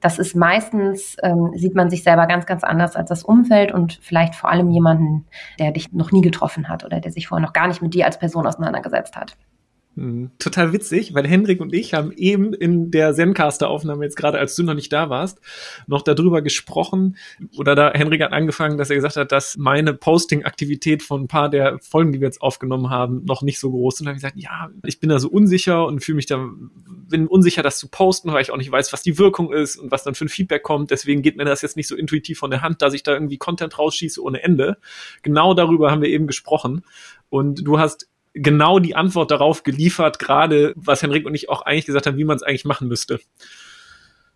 [0.00, 3.98] das ist meistens, ähm, sieht man sich selber ganz, ganz anders als das Umfeld und
[4.02, 5.26] vielleicht vor allem jemanden,
[5.58, 8.06] der dich noch nie getroffen hat oder der sich vorher noch gar nicht mit dir
[8.06, 9.36] als Person auseinandergesetzt hat.
[9.94, 14.56] Hm, total witzig, weil Henrik und ich haben eben in der Zencaster-Aufnahme jetzt gerade, als
[14.56, 15.38] du noch nicht da warst,
[15.86, 17.18] noch darüber gesprochen.
[17.58, 21.50] Oder da Henrik hat angefangen, dass er gesagt hat, dass meine Posting-Aktivität von ein paar
[21.50, 24.06] der Folgen, die wir jetzt aufgenommen haben, noch nicht so groß sind.
[24.06, 26.48] Und habe ich gesagt, ja, ich bin da so unsicher und fühle mich da,
[27.10, 29.90] bin unsicher, das zu posten, weil ich auch nicht weiß, was die Wirkung ist und
[29.90, 30.90] was dann für ein Feedback kommt.
[30.90, 33.36] Deswegen geht mir das jetzt nicht so intuitiv von der Hand, dass ich da irgendwie
[33.36, 34.78] Content rausschieße ohne Ende.
[35.22, 36.82] Genau darüber haben wir eben gesprochen.
[37.28, 41.86] Und du hast genau die Antwort darauf geliefert, gerade was Henrik und ich auch eigentlich
[41.86, 43.20] gesagt haben, wie man es eigentlich machen müsste.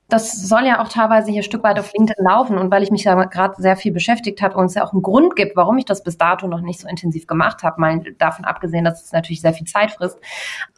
[0.09, 2.93] Das soll ja auch teilweise hier ein Stück weit auf LinkedIn laufen und weil ich
[2.93, 5.79] mich da gerade sehr viel beschäftigt habe und es ja auch einen Grund gibt, warum
[5.79, 9.11] ich das bis dato noch nicht so intensiv gemacht habe, mal davon abgesehen, dass es
[9.11, 10.21] natürlich sehr viel Zeit frisst,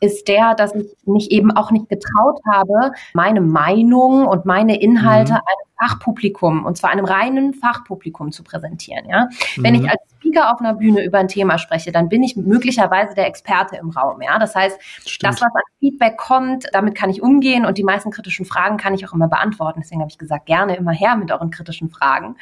[0.00, 5.34] ist der, dass ich mich eben auch nicht getraut habe, meine Meinung und meine Inhalte
[5.34, 5.40] mhm.
[5.80, 9.08] Fachpublikum, und zwar einem reinen Fachpublikum zu präsentieren.
[9.08, 9.28] Ja?
[9.56, 9.62] Mhm.
[9.62, 9.88] Wenn ich mhm.
[9.88, 13.76] als Speaker auf einer Bühne über ein Thema spreche, dann bin ich möglicherweise der Experte
[13.76, 14.20] im Raum.
[14.20, 14.38] Ja?
[14.38, 15.32] Das heißt, Stimmt.
[15.32, 18.94] das, was an Feedback kommt, damit kann ich umgehen und die meisten kritischen Fragen kann
[18.94, 19.80] ich auch immer beantworten.
[19.82, 22.36] Deswegen habe ich gesagt, gerne immer her mit euren kritischen Fragen.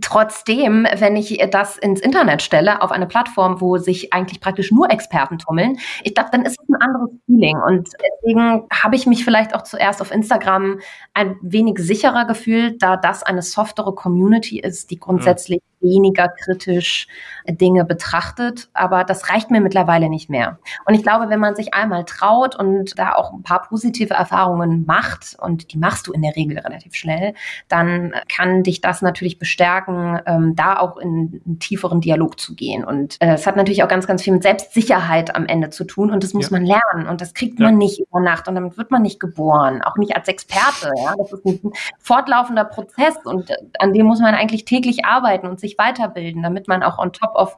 [0.00, 4.90] Trotzdem, wenn ich das ins Internet stelle, auf eine Plattform, wo sich eigentlich praktisch nur
[4.90, 7.58] Experten tummeln, ich glaube, dann ist es ein anderes Feeling.
[7.58, 10.80] Und deswegen habe ich mich vielleicht auch zuerst auf Instagram
[11.12, 17.06] ein wenig sicherer gefühlt, da das eine softere Community ist, die grundsätzlich weniger kritisch
[17.46, 18.68] Dinge betrachtet.
[18.72, 20.58] Aber das reicht mir mittlerweile nicht mehr.
[20.86, 24.84] Und ich glaube, wenn man sich einmal traut und da auch ein paar positive Erfahrungen
[24.86, 27.34] macht, und die machst du in der Regel relativ schnell,
[27.68, 32.84] dann kann dich das natürlich bestärken, ähm, da auch in einen tieferen Dialog zu gehen.
[32.84, 36.10] Und äh, es hat natürlich auch ganz, ganz viel mit Selbstsicherheit am Ende zu tun.
[36.10, 36.58] Und das muss ja.
[36.58, 37.08] man lernen.
[37.08, 37.66] Und das kriegt ja.
[37.66, 38.48] man nicht über Nacht.
[38.48, 39.82] Und damit wird man nicht geboren.
[39.82, 40.90] Auch nicht als Experte.
[40.96, 41.14] Ja?
[41.18, 43.16] Das ist ein fortlaufender Prozess.
[43.24, 46.82] Und äh, an dem muss man eigentlich täglich arbeiten und sich sich weiterbilden, damit man
[46.82, 47.56] auch on top of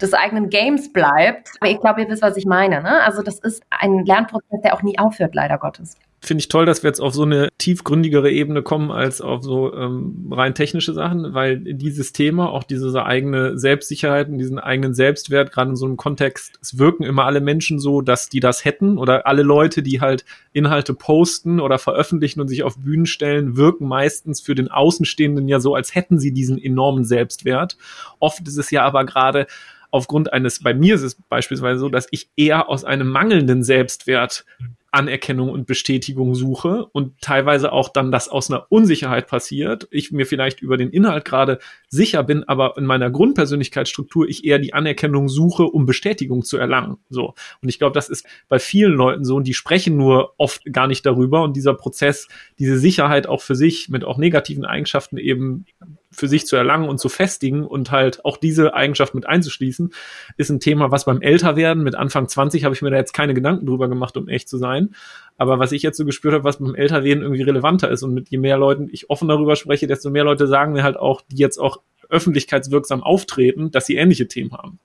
[0.00, 1.50] des eigenen Games bleibt.
[1.60, 2.82] Aber ich glaube, ihr wisst, was ich meine.
[2.82, 3.02] Ne?
[3.02, 6.82] Also das ist ein Lernprozess, der auch nie aufhört, leider Gottes finde ich toll, dass
[6.82, 11.32] wir jetzt auf so eine tiefgründigere Ebene kommen als auf so ähm, rein technische Sachen,
[11.32, 15.96] weil dieses Thema, auch diese eigene Selbstsicherheit und diesen eigenen Selbstwert, gerade in so einem
[15.96, 20.00] Kontext, es wirken immer alle Menschen so, dass die das hätten oder alle Leute, die
[20.00, 25.48] halt Inhalte posten oder veröffentlichen und sich auf Bühnen stellen, wirken meistens für den Außenstehenden
[25.48, 27.78] ja so, als hätten sie diesen enormen Selbstwert.
[28.18, 29.46] Oft ist es ja aber gerade
[29.90, 34.44] aufgrund eines, bei mir ist es beispielsweise so, dass ich eher aus einem mangelnden Selbstwert
[34.92, 39.86] Anerkennung und Bestätigung suche und teilweise auch dann das aus einer Unsicherheit passiert.
[39.90, 44.58] Ich mir vielleicht über den Inhalt gerade sicher bin, aber in meiner Grundpersönlichkeitsstruktur ich eher
[44.58, 46.98] die Anerkennung suche, um Bestätigung zu erlangen.
[47.08, 47.34] So.
[47.62, 50.86] Und ich glaube, das ist bei vielen Leuten so und die sprechen nur oft gar
[50.86, 55.66] nicht darüber und dieser Prozess, diese Sicherheit auch für sich mit auch negativen Eigenschaften eben
[56.12, 59.92] für sich zu erlangen und zu festigen und halt auch diese Eigenschaft mit einzuschließen,
[60.36, 63.34] ist ein Thema, was beim Älterwerden mit Anfang 20 habe ich mir da jetzt keine
[63.34, 64.94] Gedanken drüber gemacht, um echt zu sein.
[65.36, 68.28] Aber was ich jetzt so gespürt habe, was beim Älterwerden irgendwie relevanter ist und mit
[68.28, 71.36] je mehr Leuten ich offen darüber spreche, desto mehr Leute sagen mir halt auch, die
[71.36, 74.80] jetzt auch öffentlichkeitswirksam auftreten, dass sie ähnliche Themen haben.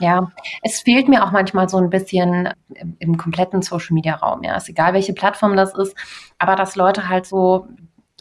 [0.00, 4.42] Ja, es fehlt mir auch manchmal so ein bisschen im, im kompletten Social Media Raum.
[4.42, 5.94] Ja, ist egal, welche Plattform das ist,
[6.38, 7.68] aber dass Leute halt so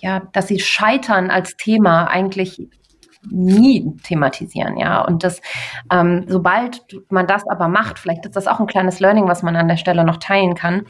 [0.02, 2.68] ja, dass sie Scheitern als Thema eigentlich
[3.30, 5.02] nie thematisieren, ja.
[5.02, 5.42] Und das,
[5.92, 9.56] ähm, sobald man das aber macht, vielleicht ist das auch ein kleines Learning, was man
[9.56, 10.86] an der Stelle noch teilen kann,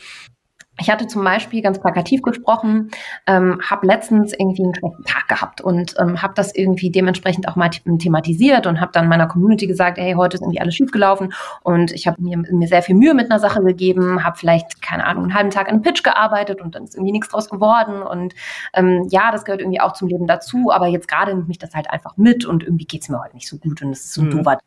[0.79, 2.89] ich hatte zum Beispiel ganz plakativ gesprochen,
[3.27, 7.55] ähm, habe letztens irgendwie einen schlechten Tag gehabt und ähm, habe das irgendwie dementsprechend auch
[7.55, 11.91] mal thematisiert und habe dann meiner Community gesagt, hey, heute ist irgendwie alles schiefgelaufen und
[11.91, 15.23] ich habe mir, mir sehr viel Mühe mit einer Sache gegeben, habe vielleicht, keine Ahnung,
[15.23, 18.33] einen halben Tag an einem Pitch gearbeitet und dann ist irgendwie nichts draus geworden und
[18.73, 21.73] ähm, ja, das gehört irgendwie auch zum Leben dazu, aber jetzt gerade nimmt mich das
[21.75, 24.21] halt einfach mit und irgendwie geht's mir heute nicht so gut und es ist so
[24.21, 24.31] ein mhm.
[24.31, 24.63] doofer Tag.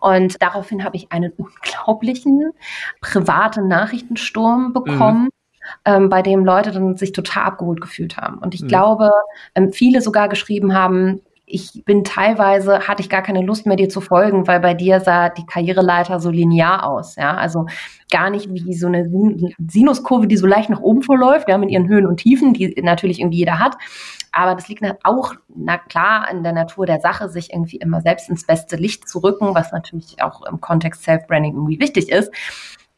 [0.00, 2.52] Und daraufhin habe ich einen unglaublichen
[3.00, 5.24] privaten Nachrichtensturm bekommen.
[5.24, 5.35] Mhm
[5.84, 8.38] ähm, bei dem Leute dann sich total abgeholt gefühlt haben.
[8.38, 8.68] Und ich mhm.
[8.68, 9.10] glaube,
[9.54, 13.88] ähm, viele sogar geschrieben haben, ich bin teilweise, hatte ich gar keine Lust mehr, dir
[13.88, 17.14] zu folgen, weil bei dir sah die Karriereleiter so linear aus.
[17.14, 17.66] Ja, also
[18.10, 19.08] gar nicht wie so eine
[19.68, 23.20] Sinuskurve, die so leicht nach oben verläuft, ja, mit ihren Höhen und Tiefen, die natürlich
[23.20, 23.76] irgendwie jeder hat.
[24.32, 28.28] Aber das liegt auch, na klar, an der Natur der Sache, sich irgendwie immer selbst
[28.28, 32.32] ins beste Licht zu rücken, was natürlich auch im Kontext Self-Branding irgendwie wichtig ist.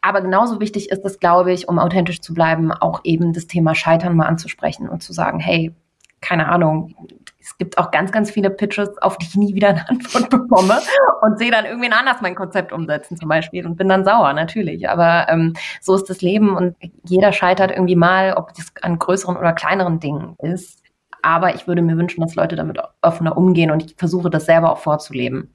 [0.00, 3.74] Aber genauso wichtig ist es, glaube ich, um authentisch zu bleiben, auch eben das Thema
[3.74, 5.74] Scheitern mal anzusprechen und zu sagen, hey,
[6.20, 6.94] keine Ahnung,
[7.40, 10.78] es gibt auch ganz, ganz viele Pitches, auf die ich nie wieder eine Antwort bekomme
[11.22, 14.88] und sehe dann irgendwen anders mein Konzept umsetzen zum Beispiel und bin dann sauer, natürlich.
[14.88, 19.36] Aber ähm, so ist das Leben und jeder scheitert irgendwie mal, ob das an größeren
[19.36, 20.82] oder kleineren Dingen ist.
[21.22, 24.70] Aber ich würde mir wünschen, dass Leute damit offener umgehen und ich versuche das selber
[24.72, 25.54] auch vorzuleben.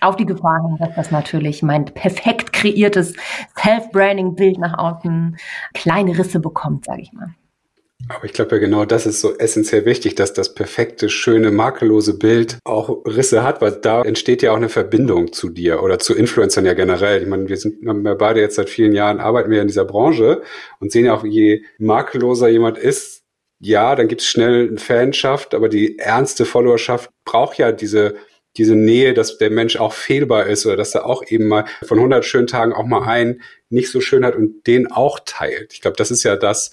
[0.00, 3.14] Auf die Gefahr hin, dass das natürlich mein perfekt kreiertes
[3.58, 5.36] Self-Branding-Bild nach außen
[5.74, 7.34] kleine Risse bekommt, sage ich mal.
[8.08, 12.18] Aber ich glaube ja genau das ist so essentiell wichtig, dass das perfekte, schöne, makellose
[12.18, 16.14] Bild auch Risse hat, weil da entsteht ja auch eine Verbindung zu dir oder zu
[16.14, 17.22] Influencern ja generell.
[17.22, 20.42] Ich meine, wir sind wir beide jetzt seit vielen Jahren arbeiten wir in dieser Branche
[20.80, 23.22] und sehen ja auch, je makelloser jemand ist,
[23.62, 28.14] ja, dann gibt es schnell eine Fanschaft, aber die ernste Followerschaft braucht ja diese
[28.56, 31.98] diese Nähe, dass der Mensch auch fehlbar ist oder dass er auch eben mal von
[31.98, 35.72] 100 schönen Tagen auch mal einen nicht so schön hat und den auch teilt.
[35.72, 36.72] Ich glaube, das ist ja das,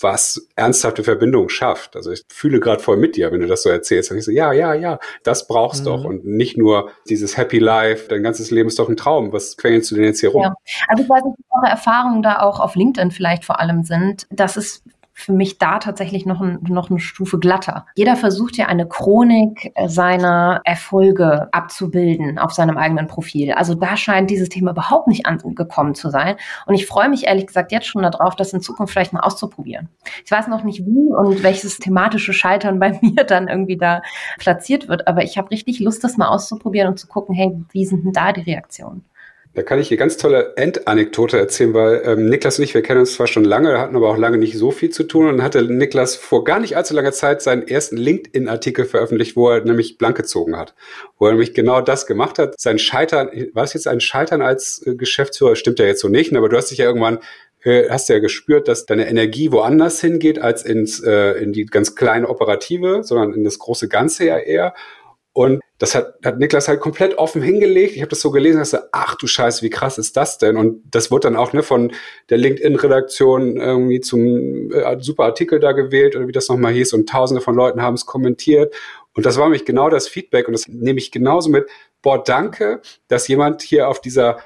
[0.00, 1.96] was ernsthafte Verbindung schafft.
[1.96, 4.10] Also ich fühle gerade voll mit dir, wenn du das so erzählst.
[4.10, 5.84] Und ich so, ja, ja, ja, das brauchst mhm.
[5.84, 6.04] doch.
[6.04, 9.32] Und nicht nur dieses Happy Life, dein ganzes Leben ist doch ein Traum.
[9.32, 10.42] Was quengelst du denn jetzt hier rum?
[10.42, 10.54] Ja.
[10.88, 14.56] Also ich weiß nicht, eure Erfahrungen da auch auf LinkedIn vielleicht vor allem sind, dass
[14.56, 14.82] es
[15.16, 17.86] für mich da tatsächlich noch, ein, noch eine Stufe glatter.
[17.94, 23.52] Jeder versucht ja eine Chronik seiner Erfolge abzubilden auf seinem eigenen Profil.
[23.52, 26.36] Also da scheint dieses Thema überhaupt nicht angekommen zu sein.
[26.66, 29.88] Und ich freue mich ehrlich gesagt jetzt schon darauf, das in Zukunft vielleicht mal auszuprobieren.
[30.24, 34.02] Ich weiß noch nicht wie und welches thematische Scheitern bei mir dann irgendwie da
[34.38, 37.86] platziert wird, aber ich habe richtig Lust, das mal auszuprobieren und zu gucken, hey, wie
[37.86, 39.04] sind denn da die Reaktionen?
[39.54, 42.98] Da kann ich hier ganz tolle Endanekdote erzählen, weil ähm, Niklas und ich, wir kennen
[42.98, 45.62] uns zwar schon lange, hatten aber auch lange nicht so viel zu tun und hatte
[45.62, 50.16] Niklas vor gar nicht allzu langer Zeit seinen ersten LinkedIn-Artikel veröffentlicht, wo er nämlich blank
[50.16, 50.74] gezogen hat.
[51.18, 52.60] Wo er nämlich genau das gemacht hat.
[52.60, 55.54] Sein Scheitern, war es jetzt ein Scheitern als äh, Geschäftsführer?
[55.54, 57.20] Stimmt ja jetzt so nicht, aber du hast dich ja irgendwann
[57.62, 61.94] äh, hast ja gespürt, dass deine Energie woanders hingeht als ins äh, in die ganz
[61.94, 64.74] kleine Operative, sondern in das große Ganze ja eher.
[65.34, 67.96] Und das hat, hat Niklas halt komplett offen hingelegt.
[67.96, 70.56] Ich habe das so gelesen, dass er, ach du Scheiße, wie krass ist das denn?
[70.56, 71.92] Und das wurde dann auch ne, von
[72.30, 76.92] der LinkedIn-Redaktion irgendwie zum äh, super Artikel da gewählt oder wie das nochmal hieß.
[76.92, 78.72] Und tausende von Leuten haben es kommentiert.
[79.12, 80.46] Und das war nämlich genau das Feedback.
[80.46, 81.66] Und das nehme ich genauso mit.
[82.00, 84.38] Boah, danke, dass jemand hier auf dieser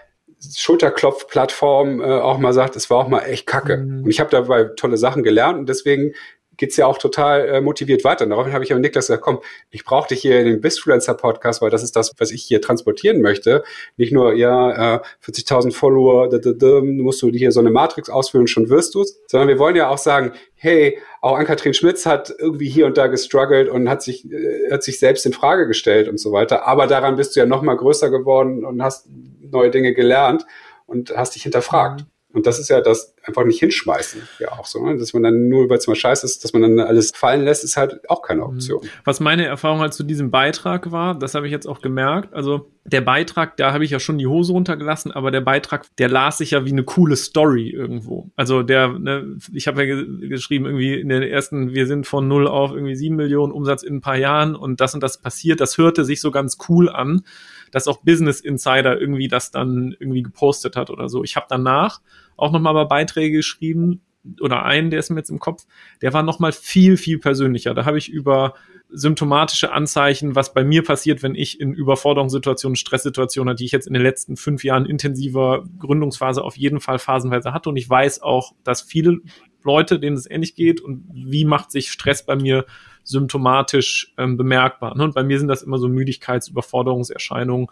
[0.56, 3.76] Schulterklopf-Plattform äh, auch mal sagt, es war auch mal echt kacke.
[3.76, 4.04] Mhm.
[4.04, 6.14] Und ich habe dabei tolle Sachen gelernt und deswegen
[6.58, 8.24] geht's ja auch total äh, motiviert weiter.
[8.24, 11.62] Und daraufhin habe ich aber Niklas gesagt, komm, ich brauche dich hier in den Bisfluencer-Podcast,
[11.62, 13.62] weil das ist das, was ich hier transportieren möchte.
[13.96, 18.10] Nicht nur, ja, äh, 40.000 Follower, da, da, da, musst du hier so eine Matrix
[18.10, 19.18] ausfüllen, schon wirst du's.
[19.28, 23.06] Sondern wir wollen ja auch sagen, hey, auch Ann-Kathrin Schmitz hat irgendwie hier und da
[23.06, 26.66] gestruggelt und hat sich, äh, hat sich selbst in Frage gestellt und so weiter.
[26.66, 29.08] Aber daran bist du ja noch mal größer geworden und hast
[29.40, 30.44] neue Dinge gelernt
[30.86, 32.04] und hast dich hinterfragt.
[32.34, 34.98] Und das ist ja das einfach nicht hinschmeißen, ja auch so, ne?
[34.98, 37.64] dass man dann nur, weil es mal scheiße ist, dass man dann alles fallen lässt,
[37.64, 38.48] ist halt auch keine mhm.
[38.48, 38.86] Option.
[39.04, 42.34] Was meine Erfahrung halt zu diesem Beitrag war, das habe ich jetzt auch gemerkt.
[42.34, 46.08] Also der Beitrag, da habe ich ja schon die Hose runtergelassen, aber der Beitrag, der
[46.08, 48.30] las sich ja wie eine coole Story irgendwo.
[48.36, 52.28] Also der, ne, ich habe ja ge geschrieben, irgendwie in den ersten, wir sind von
[52.28, 55.60] null auf irgendwie sieben Millionen Umsatz in ein paar Jahren und das und das passiert.
[55.60, 57.22] Das hörte sich so ganz cool an
[57.70, 61.24] dass auch Business Insider irgendwie das dann irgendwie gepostet hat oder so.
[61.24, 62.00] Ich habe danach
[62.36, 64.02] auch nochmal mal Beiträge geschrieben
[64.40, 65.66] oder einen, der ist mir jetzt im Kopf,
[66.02, 67.74] der war nochmal viel, viel persönlicher.
[67.74, 68.54] Da habe ich über
[68.90, 73.92] symptomatische Anzeichen, was bei mir passiert, wenn ich in Überforderungssituationen, Stresssituationen, die ich jetzt in
[73.92, 77.68] den letzten fünf Jahren intensiver Gründungsphase auf jeden Fall phasenweise hatte.
[77.68, 79.18] Und ich weiß auch, dass viele
[79.62, 82.64] Leute, denen es ähnlich geht und wie macht sich Stress bei mir
[83.08, 84.96] symptomatisch ähm, bemerkbar.
[84.96, 85.04] Ne?
[85.04, 87.68] Und bei mir sind das immer so Müdigkeits-, Überforderungserscheinungen.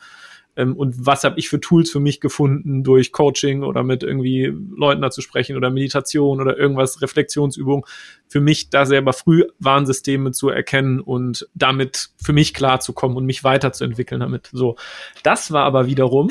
[0.56, 4.52] Ähm, und was habe ich für Tools für mich gefunden durch Coaching oder mit irgendwie
[4.74, 7.86] Leuten dazu sprechen oder Meditation oder irgendwas, Reflexionsübung,
[8.26, 13.44] für mich da selber früh Warnsysteme zu erkennen und damit für mich klarzukommen und mich
[13.44, 14.48] weiterzuentwickeln damit.
[14.52, 14.76] So,
[15.22, 16.30] das war aber wiederum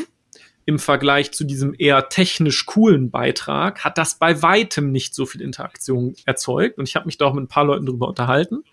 [0.65, 5.41] im Vergleich zu diesem eher technisch coolen Beitrag hat das bei weitem nicht so viel
[5.41, 6.79] Interaktion erzeugt.
[6.79, 8.63] Und ich habe mich da auch mit ein paar Leuten drüber unterhalten.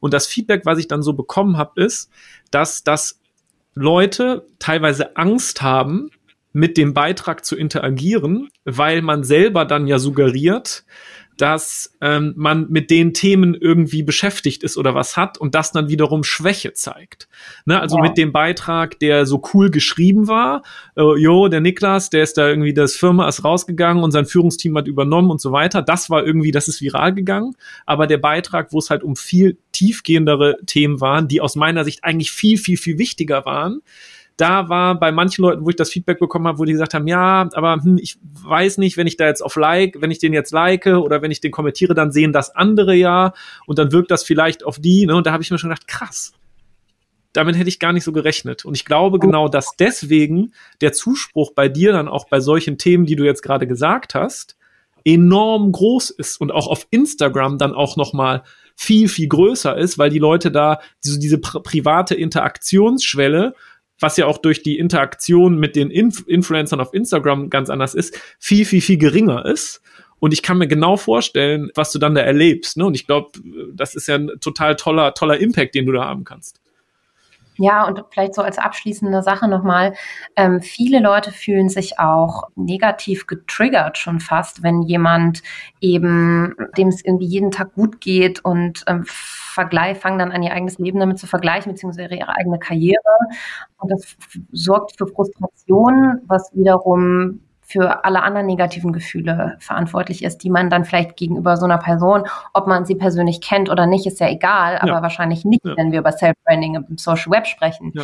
[0.00, 2.10] Und das Feedback, was ich dann so bekommen habe, ist,
[2.50, 3.20] dass das
[3.74, 6.10] Leute teilweise Angst haben,
[6.56, 10.84] mit dem Beitrag zu interagieren, weil man selber dann ja suggeriert,
[11.36, 15.88] dass ähm, man mit den Themen irgendwie beschäftigt ist oder was hat und das dann
[15.88, 17.28] wiederum Schwäche zeigt.
[17.64, 17.80] Ne?
[17.80, 18.02] Also ja.
[18.02, 20.62] mit dem Beitrag, der so cool geschrieben war,
[20.96, 24.76] äh, jo, der Niklas, der ist da irgendwie, das Firma ist rausgegangen und sein Führungsteam
[24.76, 25.82] hat übernommen und so weiter.
[25.82, 27.56] Das war irgendwie, das ist viral gegangen.
[27.86, 32.04] Aber der Beitrag, wo es halt um viel tiefgehendere Themen waren, die aus meiner Sicht
[32.04, 33.80] eigentlich viel, viel, viel wichtiger waren,
[34.36, 37.06] da war bei manchen Leuten, wo ich das Feedback bekommen habe, wo die gesagt haben,
[37.06, 40.32] ja, aber hm, ich weiß nicht, wenn ich da jetzt auf Like, wenn ich den
[40.32, 43.32] jetzt like oder wenn ich den kommentiere, dann sehen das andere ja
[43.66, 45.06] und dann wirkt das vielleicht auf die.
[45.06, 45.14] Ne?
[45.14, 46.32] Und da habe ich mir schon gedacht, krass.
[47.32, 48.64] Damit hätte ich gar nicht so gerechnet.
[48.64, 53.06] Und ich glaube genau, dass deswegen der Zuspruch bei dir dann auch bei solchen Themen,
[53.06, 54.56] die du jetzt gerade gesagt hast,
[55.04, 58.42] enorm groß ist und auch auf Instagram dann auch noch mal
[58.76, 63.54] viel viel größer ist, weil die Leute da diese, diese private Interaktionsschwelle
[64.00, 68.18] was ja auch durch die Interaktion mit den Inf Influencern auf Instagram ganz anders ist,
[68.38, 69.80] viel, viel, viel geringer ist.
[70.18, 72.76] Und ich kann mir genau vorstellen, was du dann da erlebst.
[72.76, 72.86] Ne?
[72.86, 73.38] Und ich glaube,
[73.74, 76.60] das ist ja ein total toller, toller Impact, den du da haben kannst.
[77.56, 79.94] Ja, und vielleicht so als abschließende Sache nochmal,
[80.36, 85.42] ähm, viele Leute fühlen sich auch negativ getriggert schon fast, wenn jemand
[85.80, 90.52] eben, dem es irgendwie jeden Tag gut geht und ähm, Vergleich, fangen dann an, ihr
[90.52, 92.98] eigenes Leben damit zu vergleichen, beziehungsweise ihre eigene Karriere.
[93.78, 94.16] Und das
[94.50, 97.40] sorgt für Frustration, was wiederum
[97.74, 102.22] für alle anderen negativen Gefühle verantwortlich ist, die man dann vielleicht gegenüber so einer Person,
[102.52, 105.02] ob man sie persönlich kennt oder nicht, ist ja egal, aber ja.
[105.02, 105.76] wahrscheinlich nicht, ja.
[105.76, 107.90] wenn wir über Self-Branding im Social Web sprechen.
[107.92, 108.02] Ja.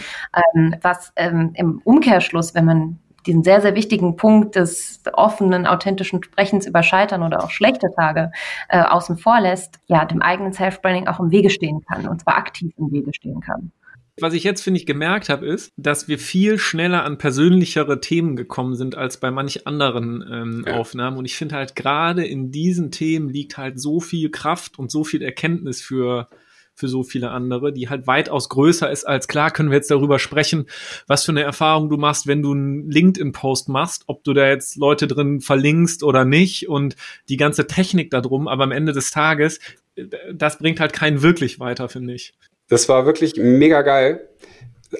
[0.56, 6.20] Ähm, was ähm, im Umkehrschluss, wenn man diesen sehr, sehr wichtigen Punkt des offenen, authentischen
[6.20, 8.32] Sprechens über Scheitern oder auch schlechte Tage
[8.68, 12.36] äh, außen vor lässt, ja, dem eigenen Self-Branding auch im Wege stehen kann und zwar
[12.38, 13.70] aktiv im Wege stehen kann.
[14.20, 18.36] Was ich jetzt, finde ich, gemerkt habe, ist, dass wir viel schneller an persönlichere Themen
[18.36, 20.74] gekommen sind als bei manch anderen ähm, ja.
[20.74, 21.16] Aufnahmen.
[21.16, 25.04] Und ich finde halt gerade in diesen Themen liegt halt so viel Kraft und so
[25.04, 26.28] viel Erkenntnis für
[26.80, 30.18] für so viele andere, die halt weitaus größer ist als klar, können wir jetzt darüber
[30.18, 30.66] sprechen,
[31.06, 34.76] was für eine Erfahrung du machst, wenn du einen LinkedIn-Post machst, ob du da jetzt
[34.76, 36.96] Leute drin verlinkst oder nicht und
[37.28, 39.60] die ganze Technik darum, aber am Ende des Tages,
[39.94, 42.32] äh, das bringt halt keinen wirklich weiter, finde ich.
[42.70, 44.28] Das war wirklich mega geil.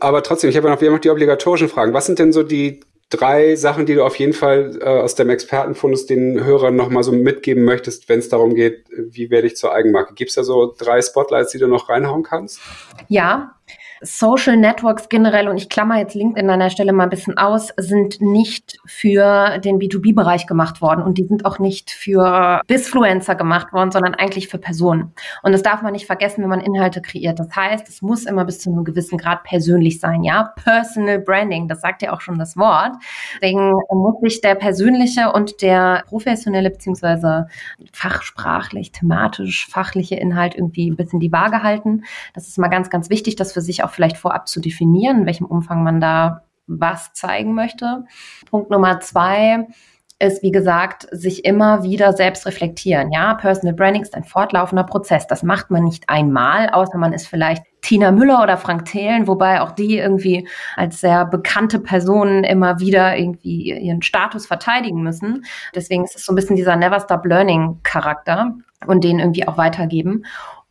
[0.00, 1.94] Aber trotzdem, ich habe noch, wir haben noch die obligatorischen Fragen.
[1.94, 5.30] Was sind denn so die drei Sachen, die du auf jeden Fall äh, aus dem
[5.30, 9.72] Expertenfundus den Hörern nochmal so mitgeben möchtest, wenn es darum geht, wie werde ich zur
[9.72, 10.14] Eigenmarke?
[10.14, 12.60] Gibt es da so drei Spotlights, die du noch reinhauen kannst?
[13.08, 13.56] Ja,
[14.03, 17.68] Social Networks generell, und ich klammer jetzt LinkedIn an der Stelle mal ein bisschen aus,
[17.76, 23.72] sind nicht für den B2B-Bereich gemacht worden und die sind auch nicht für Bisfluencer gemacht
[23.72, 25.12] worden, sondern eigentlich für Personen.
[25.42, 27.38] Und das darf man nicht vergessen, wenn man Inhalte kreiert.
[27.38, 30.53] Das heißt, es muss immer bis zu einem gewissen Grad persönlich sein, ja?
[30.64, 32.92] Personal Branding, das sagt ja auch schon das Wort.
[33.34, 37.48] Deswegen muss sich der persönliche und der professionelle beziehungsweise
[37.92, 42.05] fachsprachlich, thematisch, fachliche Inhalt irgendwie ein bisschen die Waage halten.
[42.34, 45.26] Das ist mal ganz, ganz wichtig, das für sich auch vielleicht vorab zu definieren, in
[45.26, 48.05] welchem Umfang man da was zeigen möchte.
[48.51, 49.66] Punkt Nummer zwei
[50.20, 53.11] ist, wie gesagt, sich immer wieder selbst reflektieren.
[53.11, 55.26] Ja, Personal Branding ist ein fortlaufender Prozess.
[55.26, 59.62] Das macht man nicht einmal, außer man ist vielleicht Tina Müller oder Frank Thelen, wobei
[59.62, 65.45] auch die irgendwie als sehr bekannte Personen immer wieder irgendwie ihren Status verteidigen müssen.
[65.74, 68.53] Deswegen ist es so ein bisschen dieser Never Stop Learning Charakter
[68.86, 70.24] und den irgendwie auch weitergeben.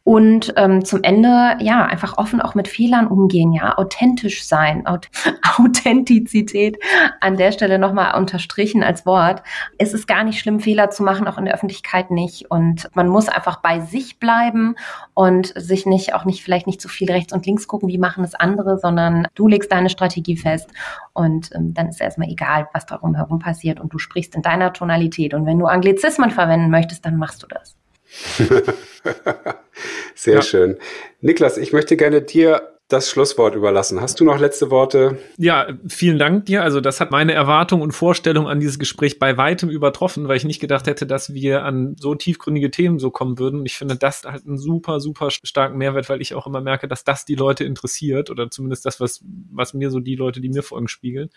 [0.03, 5.09] Und ähm, zum Ende, ja, einfach offen auch mit Fehlern umgehen, ja, authentisch sein, Auth
[5.57, 6.77] Authentizität
[7.19, 9.43] an der Stelle nochmal unterstrichen als Wort.
[9.77, 12.49] Es ist gar nicht schlimm, Fehler zu machen, auch in der Öffentlichkeit nicht.
[12.49, 14.75] Und man muss einfach bei sich bleiben
[15.13, 18.23] und sich nicht, auch nicht, vielleicht nicht zu viel rechts und links gucken, wie machen
[18.23, 20.69] es andere, sondern du legst deine Strategie fest
[21.13, 24.73] und ähm, dann ist erstmal egal, was darum herum passiert und du sprichst in deiner
[24.73, 25.33] Tonalität.
[25.33, 27.75] Und wenn du Anglizismen verwenden möchtest, dann machst du das.
[30.16, 30.41] Sehr ja.
[30.41, 30.78] schön.
[31.22, 34.01] Niklas, ich möchte gerne dir das Schlusswort überlassen.
[34.01, 35.20] Hast du noch letzte Worte?
[35.38, 36.64] Ja, vielen Dank dir.
[36.64, 40.43] Also das hat meine Erwartung und Vorstellung an dieses Gespräch bei weitem übertroffen, weil ich
[40.43, 43.60] nicht gedacht hätte, dass wir an so tiefgründige Themen so kommen würden.
[43.60, 46.88] Und ich finde das halt einen super, super starken Mehrwert, weil ich auch immer merke,
[46.88, 50.49] dass das die Leute interessiert oder zumindest das, was, was mir so die Leute, die
[50.49, 51.30] mir folgen, spiegeln.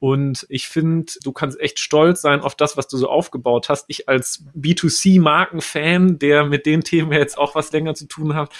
[0.00, 3.86] Und ich finde, du kannst echt stolz sein auf das, was du so aufgebaut hast.
[3.88, 8.52] Ich als B2C-Markenfan, der mit den Themen jetzt auch was länger zu tun hat,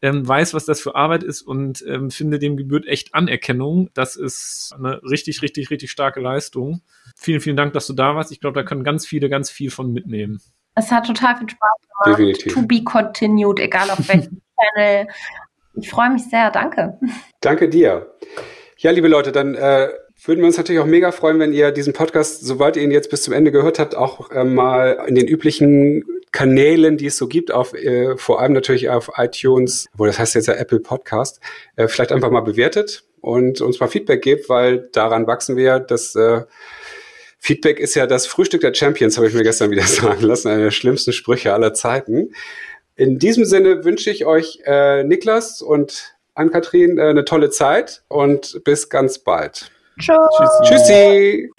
[0.00, 3.90] ähm, weiß, was das für Arbeit ist und ähm, finde dem gebührt echt Anerkennung.
[3.94, 6.82] Das ist eine richtig, richtig, richtig starke Leistung.
[7.16, 8.30] Vielen, vielen Dank, dass du da warst.
[8.30, 10.40] Ich glaube, da können ganz viele ganz viel von mitnehmen.
[10.76, 12.18] Es hat total viel Spaß gemacht.
[12.18, 12.54] Definitiv.
[12.54, 14.40] To be continued, egal auf welchem
[14.76, 15.08] Channel.
[15.74, 16.52] Ich freue mich sehr.
[16.52, 16.98] Danke.
[17.40, 18.14] Danke dir.
[18.76, 19.88] Ja, liebe Leute, dann äh,
[20.24, 23.10] würden wir uns natürlich auch mega freuen, wenn ihr diesen Podcast, sobald ihr ihn jetzt
[23.10, 27.26] bis zum Ende gehört habt, auch äh, mal in den üblichen Kanälen, die es so
[27.26, 31.40] gibt, auf äh, vor allem natürlich auf iTunes, wo das heißt jetzt ja Apple Podcast,
[31.76, 35.78] äh, vielleicht einfach mal bewertet und uns mal Feedback gebt, weil daran wachsen wir.
[35.78, 36.42] Das äh,
[37.38, 40.64] Feedback ist ja das Frühstück der Champions, habe ich mir gestern wieder sagen lassen, einer
[40.64, 42.32] der schlimmsten Sprüche aller Zeiten.
[42.96, 48.62] In diesem Sinne wünsche ich euch, äh, Niklas und Ann-Kathrin, äh, eine tolle Zeit und
[48.64, 49.70] bis ganz bald.
[49.98, 50.16] Tschüss.
[50.64, 51.50] Tschüssi.